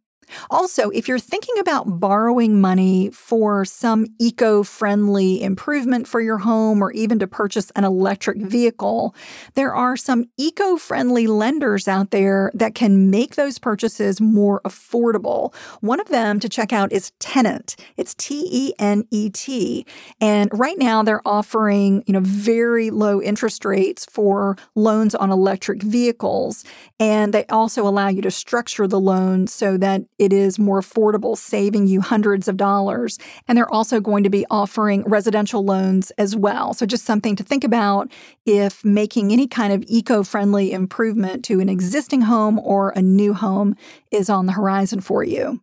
Also, 0.50 0.90
if 0.90 1.08
you're 1.08 1.18
thinking 1.18 1.58
about 1.58 2.00
borrowing 2.00 2.60
money 2.60 3.10
for 3.10 3.64
some 3.64 4.06
eco 4.18 4.62
friendly 4.62 5.42
improvement 5.42 6.06
for 6.06 6.20
your 6.20 6.38
home 6.38 6.82
or 6.82 6.92
even 6.92 7.18
to 7.18 7.26
purchase 7.26 7.70
an 7.76 7.84
electric 7.84 8.38
mm-hmm. 8.38 8.48
vehicle, 8.48 9.14
there 9.54 9.74
are 9.74 9.96
some 9.96 10.24
eco 10.36 10.76
friendly 10.76 11.26
lenders 11.26 11.88
out 11.88 12.10
there 12.10 12.50
that 12.54 12.74
can 12.74 13.10
make 13.10 13.34
those 13.34 13.58
purchases 13.58 14.20
more 14.20 14.60
affordable. 14.62 15.54
One 15.80 16.00
of 16.00 16.08
them 16.08 16.40
to 16.40 16.48
check 16.48 16.72
out 16.72 16.92
is 16.92 17.12
Tenet. 17.18 17.76
It's 17.96 18.14
T 18.14 18.48
E 18.50 18.72
N 18.78 19.04
E 19.10 19.30
T. 19.30 19.86
And 20.20 20.50
right 20.52 20.78
now 20.78 21.02
they're 21.02 21.26
offering, 21.26 22.04
you 22.06 22.12
know, 22.12 22.20
very 22.20 22.90
low 22.90 23.20
interest 23.20 23.64
rates 23.64 24.04
for 24.06 24.56
loans 24.74 25.14
on 25.14 25.30
electric 25.30 25.82
vehicles. 25.82 26.64
And 26.98 27.32
they 27.34 27.44
also 27.46 27.86
allow 27.86 28.08
you 28.08 28.22
to 28.22 28.30
structure 28.30 28.86
the 28.86 29.00
loan 29.00 29.46
so 29.46 29.76
that 29.78 30.02
it 30.22 30.32
is 30.32 30.56
more 30.56 30.80
affordable, 30.80 31.36
saving 31.36 31.88
you 31.88 32.00
hundreds 32.00 32.46
of 32.46 32.56
dollars. 32.56 33.18
And 33.48 33.58
they're 33.58 33.72
also 33.72 33.98
going 33.98 34.22
to 34.22 34.30
be 34.30 34.46
offering 34.50 35.02
residential 35.02 35.64
loans 35.64 36.12
as 36.12 36.36
well. 36.36 36.74
So, 36.74 36.86
just 36.86 37.04
something 37.04 37.34
to 37.34 37.42
think 37.42 37.64
about 37.64 38.12
if 38.46 38.84
making 38.84 39.32
any 39.32 39.48
kind 39.48 39.72
of 39.72 39.82
eco 39.88 40.22
friendly 40.22 40.72
improvement 40.72 41.44
to 41.46 41.58
an 41.58 41.68
existing 41.68 42.20
home 42.22 42.60
or 42.60 42.90
a 42.90 43.02
new 43.02 43.34
home 43.34 43.74
is 44.12 44.30
on 44.30 44.46
the 44.46 44.52
horizon 44.52 45.00
for 45.00 45.24
you. 45.24 45.60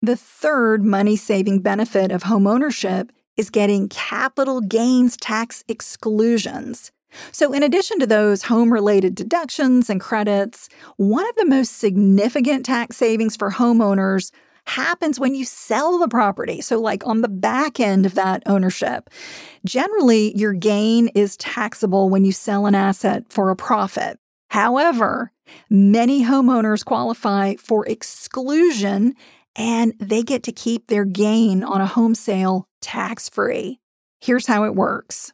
The 0.00 0.16
third 0.16 0.82
money 0.82 1.16
saving 1.16 1.60
benefit 1.60 2.10
of 2.10 2.22
homeownership 2.22 3.10
is 3.36 3.50
getting 3.50 3.90
capital 3.90 4.62
gains 4.62 5.18
tax 5.18 5.64
exclusions. 5.68 6.92
So, 7.32 7.52
in 7.52 7.62
addition 7.62 7.98
to 8.00 8.06
those 8.06 8.42
home 8.42 8.72
related 8.72 9.14
deductions 9.14 9.90
and 9.90 10.00
credits, 10.00 10.68
one 10.96 11.28
of 11.28 11.36
the 11.36 11.46
most 11.46 11.78
significant 11.78 12.64
tax 12.64 12.96
savings 12.96 13.36
for 13.36 13.50
homeowners 13.50 14.30
happens 14.66 15.20
when 15.20 15.34
you 15.34 15.44
sell 15.44 15.98
the 15.98 16.08
property. 16.08 16.60
So, 16.60 16.80
like 16.80 17.06
on 17.06 17.20
the 17.20 17.28
back 17.28 17.80
end 17.80 18.06
of 18.06 18.14
that 18.14 18.42
ownership. 18.46 19.10
Generally, 19.64 20.36
your 20.36 20.52
gain 20.52 21.08
is 21.08 21.36
taxable 21.36 22.08
when 22.08 22.24
you 22.24 22.32
sell 22.32 22.66
an 22.66 22.74
asset 22.74 23.24
for 23.28 23.50
a 23.50 23.56
profit. 23.56 24.18
However, 24.50 25.32
many 25.68 26.24
homeowners 26.24 26.84
qualify 26.84 27.54
for 27.56 27.86
exclusion 27.86 29.14
and 29.56 29.94
they 29.98 30.22
get 30.22 30.42
to 30.44 30.52
keep 30.52 30.86
their 30.86 31.04
gain 31.04 31.62
on 31.62 31.80
a 31.80 31.86
home 31.86 32.14
sale 32.14 32.68
tax 32.80 33.28
free. 33.28 33.80
Here's 34.20 34.46
how 34.46 34.64
it 34.64 34.74
works. 34.74 35.32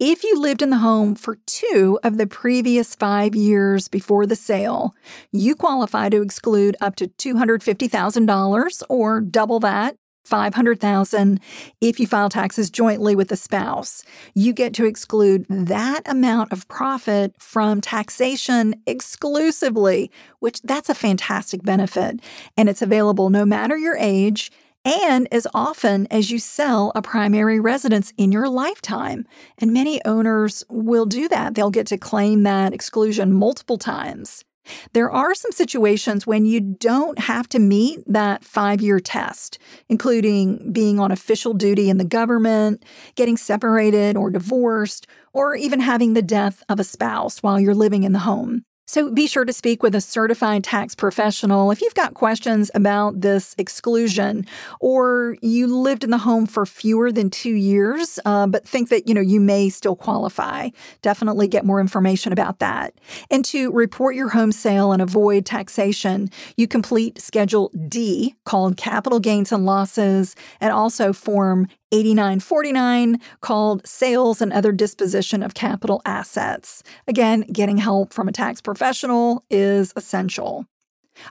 If 0.00 0.22
you 0.22 0.40
lived 0.40 0.62
in 0.62 0.70
the 0.70 0.78
home 0.78 1.16
for 1.16 1.38
two 1.46 1.98
of 2.04 2.18
the 2.18 2.26
previous 2.28 2.94
five 2.94 3.34
years 3.34 3.88
before 3.88 4.26
the 4.26 4.36
sale, 4.36 4.94
you 5.32 5.56
qualify 5.56 6.08
to 6.10 6.22
exclude 6.22 6.76
up 6.80 6.94
to 6.96 7.08
$250,000 7.08 8.82
or 8.88 9.20
double 9.20 9.58
that. 9.60 9.96
500,000 10.24 11.40
if 11.80 11.98
you 11.98 12.06
file 12.06 12.28
taxes 12.28 12.68
jointly 12.68 13.16
with 13.16 13.32
a 13.32 13.36
spouse. 13.36 14.04
You 14.34 14.52
get 14.52 14.74
to 14.74 14.84
exclude 14.84 15.46
that 15.48 16.02
amount 16.04 16.52
of 16.52 16.68
profit 16.68 17.34
from 17.38 17.80
taxation 17.80 18.74
exclusively, 18.86 20.10
which 20.40 20.60
that's 20.60 20.90
a 20.90 20.94
fantastic 20.94 21.62
benefit 21.62 22.20
and 22.58 22.68
it's 22.68 22.82
available 22.82 23.30
no 23.30 23.46
matter 23.46 23.76
your 23.78 23.96
age 23.96 24.52
and 24.88 25.28
as 25.32 25.46
often 25.52 26.06
as 26.10 26.30
you 26.30 26.38
sell 26.38 26.92
a 26.94 27.02
primary 27.02 27.60
residence 27.60 28.12
in 28.16 28.32
your 28.32 28.48
lifetime. 28.48 29.26
And 29.58 29.72
many 29.72 30.02
owners 30.04 30.64
will 30.70 31.04
do 31.04 31.28
that. 31.28 31.54
They'll 31.54 31.70
get 31.70 31.86
to 31.88 31.98
claim 31.98 32.42
that 32.44 32.72
exclusion 32.72 33.34
multiple 33.34 33.76
times. 33.78 34.44
There 34.92 35.10
are 35.10 35.34
some 35.34 35.52
situations 35.52 36.26
when 36.26 36.44
you 36.44 36.60
don't 36.60 37.18
have 37.18 37.48
to 37.50 37.58
meet 37.58 38.00
that 38.06 38.44
five 38.44 38.80
year 38.80 39.00
test, 39.00 39.58
including 39.88 40.72
being 40.72 40.98
on 41.00 41.10
official 41.10 41.54
duty 41.54 41.88
in 41.88 41.98
the 41.98 42.04
government, 42.04 42.84
getting 43.14 43.36
separated 43.36 44.16
or 44.16 44.30
divorced, 44.30 45.06
or 45.32 45.54
even 45.54 45.80
having 45.80 46.14
the 46.14 46.22
death 46.22 46.62
of 46.68 46.80
a 46.80 46.84
spouse 46.84 47.42
while 47.42 47.60
you're 47.60 47.74
living 47.74 48.02
in 48.02 48.12
the 48.12 48.20
home. 48.20 48.64
So 48.88 49.10
be 49.10 49.26
sure 49.26 49.44
to 49.44 49.52
speak 49.52 49.82
with 49.82 49.94
a 49.94 50.00
certified 50.00 50.64
tax 50.64 50.94
professional 50.94 51.70
if 51.70 51.82
you've 51.82 51.94
got 51.94 52.14
questions 52.14 52.70
about 52.74 53.20
this 53.20 53.54
exclusion 53.58 54.46
or 54.80 55.36
you 55.42 55.66
lived 55.66 56.04
in 56.04 56.10
the 56.10 56.16
home 56.16 56.46
for 56.46 56.64
fewer 56.64 57.12
than 57.12 57.28
two 57.28 57.52
years, 57.52 58.18
uh, 58.24 58.46
but 58.46 58.66
think 58.66 58.88
that, 58.88 59.06
you 59.06 59.12
know, 59.12 59.20
you 59.20 59.40
may 59.40 59.68
still 59.68 59.94
qualify. 59.94 60.70
Definitely 61.02 61.48
get 61.48 61.66
more 61.66 61.80
information 61.80 62.32
about 62.32 62.60
that. 62.60 62.94
And 63.30 63.44
to 63.44 63.70
report 63.72 64.16
your 64.16 64.30
home 64.30 64.52
sale 64.52 64.92
and 64.92 65.02
avoid 65.02 65.44
taxation, 65.44 66.30
you 66.56 66.66
complete 66.66 67.20
Schedule 67.20 67.70
D 67.88 68.36
called 68.46 68.78
Capital 68.78 69.20
Gains 69.20 69.52
and 69.52 69.66
Losses 69.66 70.34
and 70.62 70.72
also 70.72 71.12
Form 71.12 71.68
8949 71.92 73.20
called 73.40 73.86
Sales 73.86 74.40
and 74.40 74.52
Other 74.52 74.72
Disposition 74.72 75.42
of 75.42 75.54
Capital 75.54 76.02
Assets. 76.04 76.82
Again, 77.06 77.42
getting 77.52 77.78
help 77.78 78.12
from 78.12 78.28
a 78.28 78.32
tax 78.32 78.60
professional 78.60 79.44
is 79.50 79.92
essential. 79.96 80.66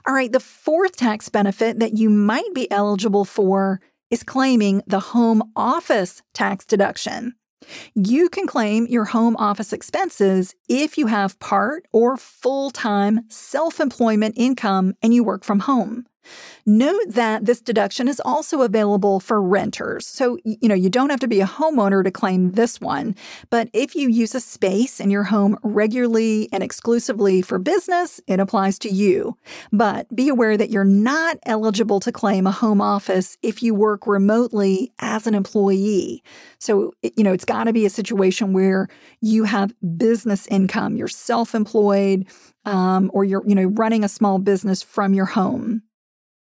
All 0.06 0.14
right, 0.14 0.32
the 0.32 0.40
fourth 0.40 0.96
tax 0.96 1.28
benefit 1.28 1.78
that 1.78 1.96
you 1.96 2.10
might 2.10 2.54
be 2.54 2.70
eligible 2.70 3.24
for 3.24 3.80
is 4.10 4.22
claiming 4.22 4.82
the 4.86 5.00
home 5.00 5.42
office 5.54 6.22
tax 6.34 6.64
deduction. 6.64 7.34
You 7.94 8.28
can 8.28 8.46
claim 8.46 8.86
your 8.86 9.06
home 9.06 9.36
office 9.36 9.72
expenses 9.72 10.54
if 10.68 10.96
you 10.96 11.06
have 11.08 11.38
part 11.38 11.86
or 11.92 12.16
full 12.16 12.70
time 12.70 13.20
self 13.28 13.80
employment 13.80 14.34
income 14.38 14.94
and 15.02 15.12
you 15.12 15.24
work 15.24 15.44
from 15.44 15.60
home. 15.60 16.06
Note 16.66 17.00
that 17.08 17.46
this 17.46 17.60
deduction 17.60 18.08
is 18.08 18.20
also 18.24 18.62
available 18.62 19.20
for 19.20 19.40
renters. 19.40 20.06
So, 20.06 20.38
you 20.44 20.68
know, 20.68 20.74
you 20.74 20.90
don't 20.90 21.10
have 21.10 21.20
to 21.20 21.28
be 21.28 21.40
a 21.40 21.46
homeowner 21.46 22.04
to 22.04 22.10
claim 22.10 22.52
this 22.52 22.80
one. 22.80 23.14
But 23.50 23.70
if 23.72 23.94
you 23.94 24.08
use 24.08 24.34
a 24.34 24.40
space 24.40 25.00
in 25.00 25.10
your 25.10 25.24
home 25.24 25.58
regularly 25.62 26.48
and 26.52 26.62
exclusively 26.62 27.40
for 27.42 27.58
business, 27.58 28.20
it 28.26 28.40
applies 28.40 28.78
to 28.80 28.90
you. 28.90 29.36
But 29.72 30.14
be 30.14 30.28
aware 30.28 30.56
that 30.56 30.70
you're 30.70 30.84
not 30.84 31.38
eligible 31.44 32.00
to 32.00 32.12
claim 32.12 32.46
a 32.46 32.52
home 32.52 32.80
office 32.80 33.38
if 33.42 33.62
you 33.62 33.74
work 33.74 34.06
remotely 34.06 34.92
as 34.98 35.26
an 35.26 35.34
employee. 35.34 36.22
So, 36.58 36.92
you 37.02 37.24
know, 37.24 37.32
it's 37.32 37.44
got 37.44 37.64
to 37.64 37.72
be 37.72 37.86
a 37.86 37.90
situation 37.90 38.52
where 38.52 38.88
you 39.20 39.44
have 39.44 39.74
business 39.96 40.46
income, 40.48 40.96
you're 40.96 41.08
self 41.08 41.54
employed, 41.54 42.26
um, 42.64 43.10
or 43.14 43.24
you're, 43.24 43.42
you 43.46 43.54
know, 43.54 43.66
running 43.66 44.04
a 44.04 44.08
small 44.08 44.38
business 44.38 44.82
from 44.82 45.14
your 45.14 45.26
home. 45.26 45.82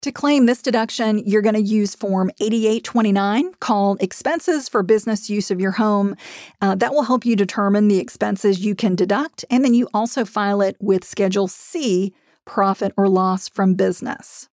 To 0.02 0.10
claim 0.10 0.46
this 0.46 0.62
deduction, 0.62 1.18
you're 1.18 1.42
going 1.42 1.54
to 1.54 1.62
use 1.62 1.94
Form 1.94 2.32
8829 2.40 3.54
called 3.60 4.02
Expenses 4.02 4.68
for 4.68 4.82
Business 4.82 5.30
Use 5.30 5.48
of 5.52 5.60
Your 5.60 5.70
Home. 5.72 6.16
Uh, 6.60 6.74
that 6.74 6.92
will 6.92 7.04
help 7.04 7.24
you 7.24 7.36
determine 7.36 7.86
the 7.86 8.00
expenses 8.00 8.64
you 8.64 8.74
can 8.74 8.96
deduct, 8.96 9.44
and 9.48 9.64
then 9.64 9.74
you 9.74 9.88
also 9.94 10.24
file 10.24 10.60
it 10.60 10.76
with 10.80 11.04
Schedule 11.04 11.46
C, 11.46 12.12
Profit 12.44 12.92
or 12.96 13.08
Loss 13.08 13.50
from 13.50 13.74
Business. 13.74 14.48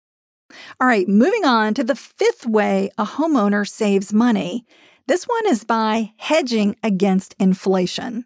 All 0.81 0.87
right, 0.87 1.07
moving 1.07 1.45
on 1.45 1.75
to 1.75 1.83
the 1.83 1.95
fifth 1.95 2.47
way 2.47 2.89
a 2.97 3.05
homeowner 3.05 3.67
saves 3.69 4.11
money. 4.11 4.65
This 5.07 5.25
one 5.25 5.47
is 5.47 5.63
by 5.63 6.13
hedging 6.17 6.75
against 6.81 7.35
inflation. 7.39 8.25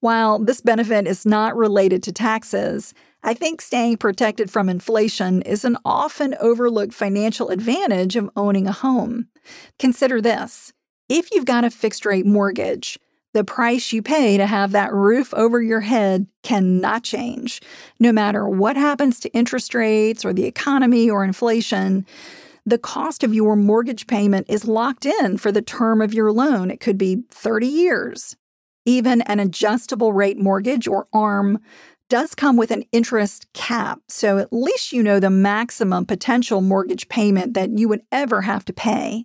While 0.00 0.38
this 0.38 0.60
benefit 0.60 1.06
is 1.06 1.26
not 1.26 1.56
related 1.56 2.02
to 2.04 2.12
taxes, 2.12 2.94
I 3.22 3.34
think 3.34 3.62
staying 3.62 3.96
protected 3.96 4.50
from 4.50 4.68
inflation 4.68 5.40
is 5.42 5.64
an 5.64 5.78
often 5.84 6.34
overlooked 6.40 6.92
financial 6.92 7.48
advantage 7.48 8.16
of 8.16 8.30
owning 8.36 8.66
a 8.66 8.72
home. 8.72 9.28
Consider 9.78 10.20
this 10.20 10.72
if 11.08 11.30
you've 11.32 11.44
got 11.44 11.64
a 11.64 11.70
fixed 11.70 12.06
rate 12.06 12.26
mortgage, 12.26 12.98
the 13.34 13.44
price 13.44 13.92
you 13.92 14.00
pay 14.00 14.36
to 14.36 14.46
have 14.46 14.72
that 14.72 14.92
roof 14.92 15.34
over 15.34 15.60
your 15.60 15.80
head 15.80 16.26
cannot 16.42 17.02
change. 17.02 17.60
No 17.98 18.12
matter 18.12 18.48
what 18.48 18.76
happens 18.76 19.18
to 19.20 19.32
interest 19.32 19.74
rates 19.74 20.24
or 20.24 20.32
the 20.32 20.46
economy 20.46 21.10
or 21.10 21.24
inflation, 21.24 22.06
the 22.64 22.78
cost 22.78 23.24
of 23.24 23.34
your 23.34 23.56
mortgage 23.56 24.06
payment 24.06 24.46
is 24.48 24.66
locked 24.66 25.04
in 25.04 25.36
for 25.36 25.52
the 25.52 25.62
term 25.62 26.00
of 26.00 26.14
your 26.14 26.32
loan. 26.32 26.70
It 26.70 26.80
could 26.80 26.96
be 26.96 27.24
30 27.28 27.66
years. 27.66 28.36
Even 28.84 29.22
an 29.22 29.40
adjustable 29.40 30.12
rate 30.12 30.38
mortgage 30.38 30.86
or 30.86 31.06
ARM 31.12 31.58
does 32.08 32.34
come 32.34 32.56
with 32.56 32.70
an 32.70 32.84
interest 32.92 33.50
cap, 33.54 34.00
so 34.08 34.38
at 34.38 34.52
least 34.52 34.92
you 34.92 35.02
know 35.02 35.18
the 35.18 35.30
maximum 35.30 36.04
potential 36.04 36.60
mortgage 36.60 37.08
payment 37.08 37.54
that 37.54 37.78
you 37.78 37.88
would 37.88 38.02
ever 38.12 38.42
have 38.42 38.64
to 38.66 38.72
pay. 38.72 39.24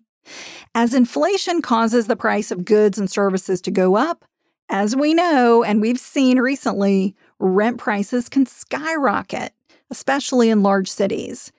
As 0.74 0.94
inflation 0.94 1.62
causes 1.62 2.08
the 2.08 2.16
price 2.16 2.52
of 2.52 2.66
goods 2.66 2.98
and 2.98 3.12
services 3.12 3.62
to 3.62 3.72
go 3.72 3.96
up, 3.96 4.24
as 4.70 4.96
we 4.96 5.14
know 5.14 5.64
and 5.64 5.82
we've 5.82 6.00
seen 6.00 6.40
recently, 6.40 7.16
rent 7.40 7.80
prices 7.80 8.30
can 8.30 8.46
skyrocket, 8.46 9.54
especially 9.90 10.50
in 10.50 10.64
large 10.64 10.90
cities. 10.90 11.52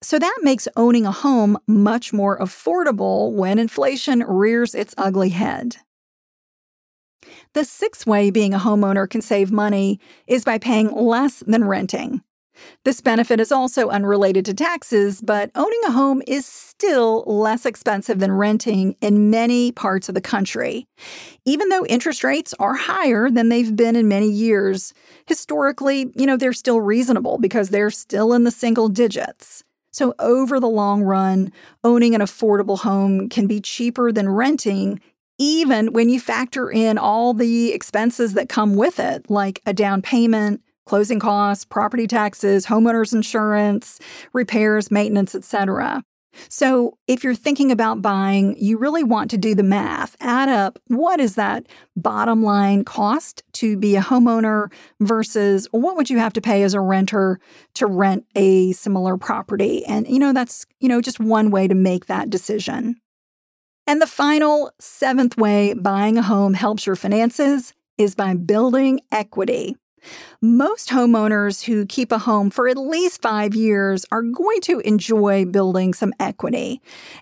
So 0.00 0.18
that 0.18 0.38
makes 0.42 0.68
owning 0.76 1.06
a 1.06 1.12
home 1.12 1.58
much 1.66 2.12
more 2.12 2.38
affordable 2.38 3.32
when 3.32 3.58
inflation 3.58 4.20
rears 4.20 4.74
its 4.74 4.94
ugly 4.96 5.30
head. 5.30 5.76
The 7.54 7.64
sixth 7.64 8.06
way 8.06 8.30
being 8.30 8.54
a 8.54 8.58
homeowner 8.58 9.08
can 9.08 9.20
save 9.20 9.52
money 9.52 10.00
is 10.26 10.42
by 10.42 10.56
paying 10.56 10.90
less 10.90 11.40
than 11.46 11.64
renting. 11.64 12.22
This 12.84 13.00
benefit 13.00 13.40
is 13.40 13.52
also 13.52 13.88
unrelated 13.88 14.44
to 14.46 14.54
taxes, 14.54 15.20
but 15.20 15.50
owning 15.54 15.80
a 15.86 15.90
home 15.90 16.22
is 16.26 16.46
still 16.46 17.24
less 17.26 17.66
expensive 17.66 18.20
than 18.20 18.32
renting 18.32 18.96
in 19.00 19.30
many 19.30 19.72
parts 19.72 20.08
of 20.08 20.14
the 20.14 20.20
country. 20.20 20.86
Even 21.44 21.68
though 21.68 21.84
interest 21.86 22.24
rates 22.24 22.54
are 22.58 22.74
higher 22.74 23.30
than 23.30 23.48
they've 23.48 23.74
been 23.74 23.96
in 23.96 24.08
many 24.08 24.30
years, 24.30 24.94
historically, 25.26 26.10
you 26.14 26.26
know, 26.26 26.36
they're 26.36 26.52
still 26.52 26.80
reasonable 26.80 27.38
because 27.38 27.68
they're 27.68 27.90
still 27.90 28.32
in 28.32 28.44
the 28.44 28.50
single 28.50 28.88
digits. 28.88 29.62
So, 29.94 30.14
over 30.18 30.58
the 30.58 30.68
long 30.68 31.02
run, 31.02 31.52
owning 31.84 32.14
an 32.14 32.22
affordable 32.22 32.78
home 32.78 33.28
can 33.28 33.46
be 33.46 33.60
cheaper 33.60 34.10
than 34.10 34.30
renting 34.30 35.00
even 35.42 35.92
when 35.92 36.08
you 36.08 36.20
factor 36.20 36.70
in 36.70 36.96
all 36.96 37.34
the 37.34 37.72
expenses 37.72 38.34
that 38.34 38.48
come 38.48 38.76
with 38.76 39.00
it, 39.00 39.28
like 39.28 39.60
a 39.66 39.72
down 39.72 40.00
payment, 40.00 40.62
closing 40.86 41.18
costs, 41.18 41.64
property 41.64 42.06
taxes, 42.06 42.66
homeowners 42.66 43.12
insurance, 43.12 43.98
repairs, 44.32 44.92
maintenance, 44.92 45.34
etc. 45.34 46.04
So, 46.48 46.96
if 47.08 47.24
you're 47.24 47.34
thinking 47.34 47.72
about 47.72 48.00
buying, 48.00 48.56
you 48.56 48.78
really 48.78 49.02
want 49.02 49.30
to 49.32 49.36
do 49.36 49.54
the 49.54 49.64
math. 49.64 50.16
Add 50.20 50.48
up 50.48 50.78
what 50.86 51.18
is 51.18 51.34
that 51.34 51.66
bottom 51.96 52.44
line 52.44 52.84
cost 52.84 53.42
to 53.54 53.76
be 53.76 53.96
a 53.96 54.00
homeowner 54.00 54.72
versus 55.00 55.66
what 55.72 55.96
would 55.96 56.08
you 56.08 56.18
have 56.18 56.32
to 56.34 56.40
pay 56.40 56.62
as 56.62 56.72
a 56.72 56.80
renter 56.80 57.40
to 57.74 57.86
rent 57.86 58.24
a 58.36 58.72
similar 58.72 59.16
property? 59.16 59.84
And, 59.86 60.06
you 60.06 60.20
know, 60.20 60.32
that's, 60.32 60.66
you 60.78 60.88
know, 60.88 61.00
just 61.00 61.18
one 61.18 61.50
way 61.50 61.66
to 61.66 61.74
make 61.74 62.06
that 62.06 62.30
decision. 62.30 62.96
And 63.86 64.00
the 64.00 64.06
final 64.06 64.70
seventh 64.78 65.36
way 65.36 65.74
buying 65.74 66.16
a 66.16 66.22
home 66.22 66.54
helps 66.54 66.86
your 66.86 66.96
finances 66.96 67.72
is 67.98 68.14
by 68.14 68.34
building 68.34 69.00
equity. 69.10 69.76
Most 70.40 70.88
homeowners 70.88 71.64
who 71.64 71.86
keep 71.86 72.10
a 72.10 72.18
home 72.18 72.50
for 72.50 72.68
at 72.68 72.76
least 72.76 73.22
five 73.22 73.54
years 73.54 74.04
are 74.10 74.22
going 74.22 74.60
to 74.62 74.80
enjoy 74.80 75.44
building 75.44 75.94
some 75.94 76.12
equity. 76.18 76.80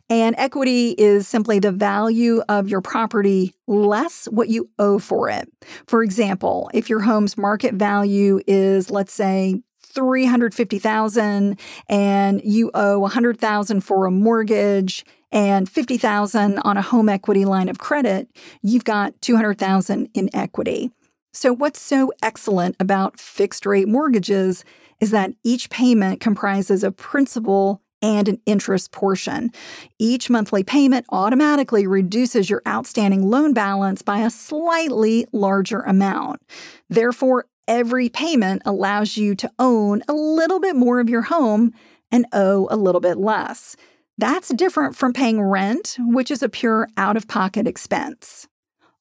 And 0.09 0.35
equity 0.39 0.95
is 0.97 1.29
simply 1.29 1.59
the 1.59 1.73
value 1.73 2.43
of 2.49 2.69
your 2.69 2.81
property 2.81 3.55
less 3.67 4.27
what 4.27 4.49
you 4.49 4.71
owe 4.79 4.99
for 4.99 5.29
it. 5.29 5.49
For 5.87 6.03
example, 6.03 6.71
if 6.73 6.89
your 6.89 7.01
home's 7.01 7.37
market 7.37 7.75
value 7.75 8.41
is, 8.47 8.91
let's 8.91 9.13
say, 9.13 9.63
350,000 9.83 11.59
and 11.89 12.41
you 12.45 12.71
owe 12.75 12.99
100,000 13.01 13.81
for 13.81 14.07
a 14.07 14.11
mortgage 14.11 15.05
and 15.33 15.69
50,000 15.69 16.59
on 16.59 16.77
a 16.77 16.83
home 16.83 17.09
equity 17.09 17.45
line 17.45 17.69
of 17.69 17.79
credit, 17.79 18.29
you've 18.63 18.85
got 18.85 19.21
200,000 19.21 20.09
in 20.15 20.29
equity. 20.35 20.91
So 21.33 21.53
what's 21.53 21.81
so 21.81 22.13
excellent 22.23 22.77
about 22.81 23.21
fixed 23.21 23.65
rate 23.65 23.89
mortgages 23.89 24.65
is 25.01 25.13
that 25.13 25.33
each 25.45 25.71
payment 25.71 26.21
comprises 26.21 26.83
a 26.83 26.91
principal 26.91 27.81
and 28.03 28.29
an 28.29 28.41
interest 28.47 28.93
portion. 28.93 29.51
Each 29.99 30.31
monthly 30.31 30.65
payment 30.65 31.07
automatically 31.11 31.87
reduces 31.87 32.49
your 32.49 32.63
outstanding 32.67 33.29
loan 33.29 33.53
balance 33.53 34.03
by 34.03 34.21
a 34.21 34.31
slightly 34.31 35.27
larger 35.33 35.81
amount. 35.81 36.41
Therefore, 36.89 37.47
every 37.69 38.09
payment 38.09 38.63
allows 38.65 39.17
you 39.17 39.35
to 39.37 39.51
own 39.59 40.03
a 40.09 40.13
little 40.13 40.61
bit 40.61 40.77
more 40.77 40.99
of 40.99 41.11
your 41.11 41.23
home 41.23 41.73
and 42.11 42.27
owe 42.33 42.67
a 42.71 42.77
little 42.77 43.01
bit 43.01 43.19
less. 43.19 43.77
That's 44.21 44.51
different 44.51 44.97
from 44.97 45.15
paying 45.15 45.41
rent, 45.41 45.97
which 45.99 46.31
is 46.31 46.43
a 46.43 46.51
pure 46.51 46.87
out 46.99 47.17
of 47.17 47.27
pocket 47.27 47.67
expense. 47.67 48.47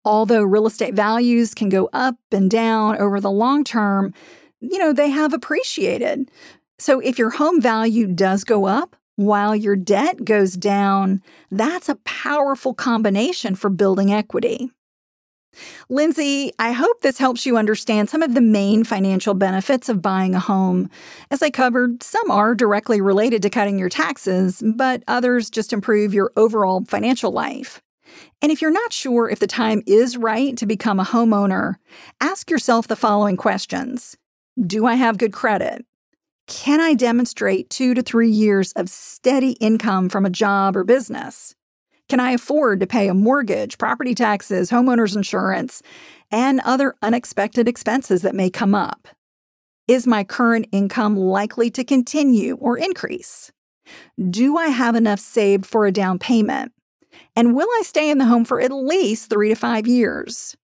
Although 0.06 0.44
real 0.44 0.66
estate 0.66 0.94
values 0.94 1.54
can 1.54 1.68
go 1.68 1.90
up 1.92 2.16
and 2.32 2.50
down 2.50 2.96
over 2.98 3.20
the 3.20 3.30
long 3.30 3.66
term, 3.66 4.14
you 4.62 4.80
know, 4.80 4.94
they 4.94 5.10
have 5.10 5.34
appreciated. 5.34 6.32
So 6.78 7.02
if 7.02 7.20
your 7.20 7.32
home 7.32 7.60
value 7.60 8.08
does 8.08 8.46
go 8.46 8.64
up 8.64 8.96
while 9.18 9.54
your 9.58 9.76
debt 9.76 10.24
goes 10.24 10.54
down, 10.54 11.22
that's 11.52 11.90
a 11.90 11.96
powerful 12.06 12.74
combination 12.74 13.56
for 13.56 13.70
building 13.70 14.14
equity. 14.14 14.72
Lindsay, 15.90 16.52
I 16.60 16.72
hope 16.72 17.02
this 17.02 17.18
helps 17.18 17.46
you 17.46 17.58
understand 17.58 18.10
some 18.10 18.22
of 18.22 18.34
the 18.34 18.42
main 18.42 18.84
financial 18.84 19.34
benefits 19.34 19.90
of 19.90 20.02
buying 20.02 20.36
a 20.36 20.40
home. 20.40 20.90
As 21.32 21.42
I 21.42 21.50
covered, 21.50 22.04
some 22.04 22.30
are 22.30 22.56
directly 22.56 23.02
related 23.02 23.42
to 23.42 23.50
cutting 23.50 23.80
your 23.80 23.90
taxes, 23.90 24.64
but 24.76 25.04
others 25.08 25.50
just 25.50 25.74
improve 25.74 26.14
your 26.14 26.32
overall 26.36 26.86
financial 26.86 27.32
life. 27.32 27.82
And 28.42 28.52
if 28.52 28.62
you're 28.62 28.72
not 28.72 28.94
sure 28.94 29.30
if 29.30 29.40
the 29.40 29.48
time 29.48 29.84
is 29.86 30.18
right 30.18 30.56
to 30.58 30.66
become 30.66 31.00
a 31.00 31.06
homeowner, 31.06 31.76
ask 32.22 32.50
yourself 32.50 32.88
the 32.88 32.96
following 32.96 33.38
questions 33.38 34.18
Do 34.60 34.86
I 34.86 34.96
have 34.96 35.18
good 35.18 35.34
credit? 35.34 35.86
Can 36.48 36.82
I 36.82 36.96
demonstrate 36.96 37.70
two 37.70 37.94
to 37.94 38.02
three 38.02 38.30
years 38.30 38.72
of 38.74 38.90
steady 38.90 39.52
income 39.54 40.10
from 40.10 40.26
a 40.26 40.32
job 40.32 40.76
or 40.76 40.84
business? 40.84 41.56
Can 42.10 42.20
I 42.20 42.32
afford 42.32 42.80
to 42.80 42.88
pay 42.88 43.08
a 43.08 43.14
mortgage, 43.14 43.78
property 43.78 44.16
taxes, 44.16 44.72
homeowners 44.72 45.16
insurance, 45.16 45.84
and 46.32 46.60
other 46.62 46.96
unexpected 47.04 47.68
expenses 47.68 48.24
that 48.24 48.34
may 48.34 48.50
come 48.50 48.74
up? 48.74 49.08
Is 49.88 50.08
my 50.08 50.24
current 50.24 50.68
income 50.72 51.16
likely 51.16 51.70
to 51.70 51.84
continue 51.84 52.56
or 52.56 52.78
increase? 52.80 53.52
Do 54.30 54.58
I 54.58 54.68
have 54.68 54.96
enough 54.96 55.20
saved 55.20 55.68
for 55.68 55.86
a 55.86 55.92
down 55.92 56.18
payment? 56.18 56.72
And 57.36 57.56
will 57.56 57.70
I 57.80 57.84
stay 57.84 58.10
in 58.10 58.18
the 58.18 58.26
home 58.26 58.44
for 58.44 58.60
at 58.60 58.72
least 58.72 59.30
three 59.30 59.50
to 59.50 59.56
five 59.56 59.86
years? 59.86 60.58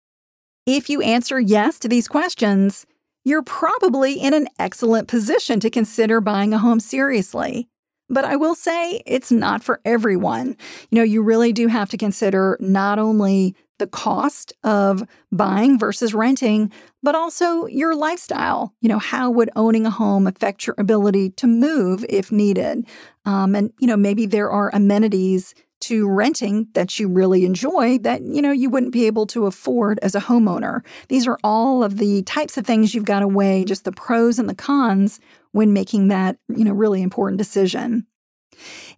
If 0.66 0.90
you 0.90 1.02
answer 1.02 1.40
yes 1.40 1.78
to 1.80 1.88
these 1.88 2.08
questions, 2.08 2.88
you're 3.24 3.44
probably 3.44 4.14
in 4.14 4.34
an 4.34 4.48
excellent 4.58 5.08
position 5.08 5.60
to 5.60 5.70
consider 5.70 6.22
buying 6.22 6.54
a 6.54 6.60
home 6.60 6.80
seriously. 6.80 7.68
But 8.10 8.26
I 8.26 8.36
will 8.36 8.56
say 8.56 9.02
it's 9.06 9.32
not 9.32 9.64
for 9.64 9.82
everyone. 9.84 10.58
You 10.90 10.98
know, 10.98 11.04
you 11.04 11.24
really 11.24 11.52
do 11.52 11.68
have 11.68 11.90
to 11.90 11.98
consider 11.98 12.58
not 12.60 13.00
only 13.00 13.56
the 13.78 13.88
cost 13.88 14.54
of 14.64 15.04
buying 15.32 15.78
versus 15.78 16.14
renting, 16.14 16.72
but 17.04 17.16
also 17.16 17.66
your 17.66 17.96
lifestyle. 17.96 18.74
You 18.80 18.90
know, 18.90 19.00
how 19.00 19.30
would 19.32 19.50
owning 19.56 19.86
a 19.86 19.90
home 19.90 20.28
affect 20.28 20.66
your 20.66 20.76
ability 20.78 21.32
to 21.32 21.48
move 21.48 22.06
if 22.08 22.32
needed? 22.32 22.88
Um, 23.26 23.56
and, 23.56 23.74
you 23.80 23.88
know, 23.88 23.98
maybe 23.98 24.26
there 24.26 24.50
are 24.50 24.70
amenities 24.74 25.54
to 25.82 26.08
renting 26.08 26.68
that 26.74 26.98
you 27.00 27.08
really 27.08 27.46
enjoy 27.46 27.98
that 28.00 28.22
you 28.22 28.42
know 28.42 28.52
you 28.52 28.70
wouldn't 28.70 28.94
be 28.94 29.06
able 29.06 29.28
to 29.28 29.46
afford 29.46 30.00
as 30.02 30.16
a 30.16 30.22
homeowner. 30.22 30.82
These 31.10 31.28
are 31.28 31.38
all 31.44 31.84
of 31.84 31.98
the 31.98 32.24
types 32.24 32.58
of 32.58 32.66
things 32.66 32.96
you've 32.96 33.06
got 33.06 33.20
to 33.20 33.28
weigh 33.28 33.66
just 33.66 33.84
the 33.84 33.92
pros 33.92 34.40
and 34.40 34.50
the 34.50 34.56
cons 34.56 35.20
when 35.56 35.72
making 35.72 36.10
that, 36.10 36.38
you 36.50 36.66
know, 36.66 36.74
really 36.74 37.02
important 37.02 37.38
decision. 37.38 38.06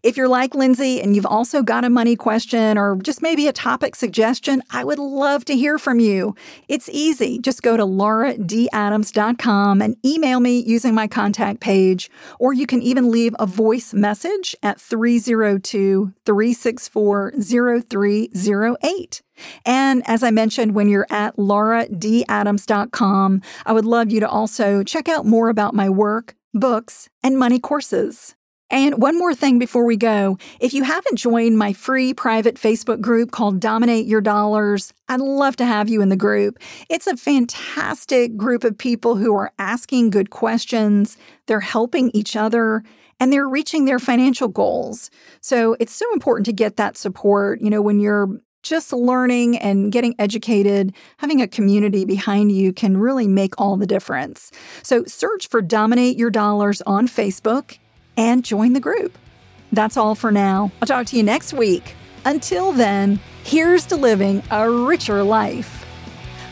If 0.04 0.18
you're 0.18 0.28
like 0.28 0.54
Lindsay 0.56 1.02
and 1.02 1.16
you've 1.16 1.26
also 1.26 1.64
got 1.64 1.86
a 1.86 1.90
money 1.90 2.16
question 2.16 2.78
or 2.78 2.98
just 2.98 3.22
maybe 3.22 3.48
a 3.48 3.54
topic 3.54 3.96
suggestion, 3.96 4.62
I 4.70 4.84
would 4.84 5.00
love 5.00 5.46
to 5.46 5.56
hear 5.56 5.80
from 5.80 6.00
you. 6.00 6.36
It's 6.68 6.90
easy. 6.90 7.40
Just 7.40 7.64
go 7.64 7.78
to 7.78 7.84
lauradadams.com 7.84 9.82
and 9.82 9.96
email 10.06 10.40
me 10.40 10.64
using 10.64 10.94
my 10.94 11.08
contact 11.08 11.60
page, 11.60 12.12
or 12.40 12.54
you 12.54 12.68
can 12.68 12.82
even 12.82 13.12
leave 13.12 13.36
a 13.40 13.46
voice 13.46 13.94
message 13.94 14.56
at 14.62 14.80
302 14.80 16.14
364 16.26 17.34
0308. 17.38 19.22
And 19.66 20.02
as 20.08 20.24
I 20.24 20.32
mentioned, 20.32 20.74
when 20.74 20.90
you're 20.90 21.06
at 21.10 21.38
lauradadams.com, 21.38 23.42
I 23.66 23.74
would 23.74 23.86
love 23.86 24.12
you 24.12 24.20
to 24.20 24.30
also 24.30 24.84
check 24.84 25.08
out 25.08 25.26
more 25.26 25.48
about 25.50 25.76
my 25.76 25.90
work, 25.90 26.36
books, 26.54 27.10
and 27.24 27.38
money 27.38 27.60
courses. 27.60 28.36
And 28.70 29.02
one 29.02 29.18
more 29.18 29.34
thing 29.34 29.60
before 29.60 29.86
we 29.86 29.96
go. 29.96 30.38
If 30.60 30.74
you 30.74 30.84
haven't 30.84 31.16
joined 31.16 31.58
my 31.58 31.72
free 31.72 32.14
private 32.14 32.56
Facebook 32.56 33.00
group 33.00 33.32
called 33.32 33.62
Dominate 33.62 34.08
Your 34.08 34.20
Dollars, 34.20 34.94
I'd 35.08 35.22
love 35.22 35.56
to 35.58 35.66
have 35.66 35.88
you 35.88 36.02
in 36.02 36.10
the 36.10 36.18
group. 36.18 36.60
It's 36.90 37.08
a 37.08 37.16
fantastic 37.16 38.36
group 38.36 38.66
of 38.66 38.78
people 38.78 39.16
who 39.16 39.34
are 39.36 39.54
asking 39.58 40.10
good 40.10 40.32
questions, 40.32 41.18
they're 41.46 41.62
helping 41.62 42.12
each 42.14 42.36
other, 42.36 42.84
and 43.22 43.32
they're 43.32 43.48
reaching 43.48 43.86
their 43.86 44.00
financial 44.00 44.50
goals. 44.50 45.10
So 45.40 45.78
it's 45.80 45.94
so 45.94 46.12
important 46.12 46.46
to 46.48 46.54
get 46.54 46.76
that 46.76 46.98
support. 46.98 47.62
You 47.62 47.70
know, 47.70 47.82
when 47.82 48.02
you're 48.02 48.30
just 48.68 48.92
learning 48.94 49.58
and 49.58 49.92
getting 49.92 50.16
educated, 50.20 50.94
having 51.18 51.42
a 51.42 51.48
community 51.48 52.06
behind 52.06 52.52
you 52.52 52.74
can 52.74 52.98
really 52.98 53.28
make 53.28 53.60
all 53.60 53.78
the 53.78 53.88
difference. 53.88 54.52
So 54.84 55.04
search 55.06 55.48
for 55.48 55.62
Dominate 55.62 56.18
Your 56.18 56.30
Dollars 56.30 56.82
on 56.84 57.08
Facebook 57.08 57.78
and 58.16 58.44
join 58.44 58.74
the 58.74 58.80
group. 58.80 59.18
That's 59.72 59.98
all 59.98 60.16
for 60.16 60.32
now. 60.32 60.72
I'll 60.82 60.88
talk 60.88 61.06
to 61.08 61.18
you 61.18 61.24
next 61.24 61.54
week. 61.54 61.96
Until 62.26 62.72
then, 62.72 63.20
here's 63.44 63.86
to 63.88 63.96
living 63.96 64.44
a 64.52 64.70
richer 64.70 65.24
life. 65.24 65.87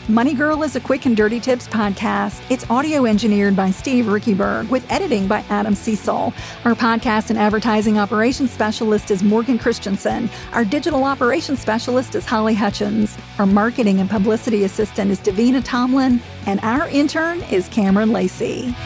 Money 0.08 0.34
Girl 0.34 0.62
is 0.62 0.76
a 0.76 0.80
quick 0.80 1.04
and 1.04 1.16
dirty 1.16 1.40
tips 1.40 1.66
podcast. 1.66 2.40
It's 2.48 2.70
audio 2.70 3.06
engineered 3.06 3.56
by 3.56 3.72
Steve 3.72 4.04
Riekeberg 4.04 4.70
with 4.70 4.88
editing 4.88 5.26
by 5.26 5.44
Adam 5.50 5.74
Cecil. 5.74 6.32
Our 6.64 6.76
podcast 6.76 7.30
and 7.30 7.38
advertising 7.38 7.98
operations 7.98 8.52
specialist 8.52 9.10
is 9.10 9.24
Morgan 9.24 9.58
Christensen. 9.58 10.30
Our 10.52 10.64
digital 10.64 11.02
operations 11.02 11.58
specialist 11.58 12.14
is 12.14 12.24
Holly 12.24 12.54
Hutchins. 12.54 13.18
Our 13.40 13.46
marketing 13.46 13.98
and 13.98 14.08
publicity 14.08 14.62
assistant 14.62 15.10
is 15.10 15.18
Davina 15.18 15.60
Tomlin. 15.64 16.20
And 16.46 16.60
our 16.60 16.86
intern 16.88 17.42
is 17.50 17.68
Cameron 17.68 18.12
Lacey. 18.12 18.76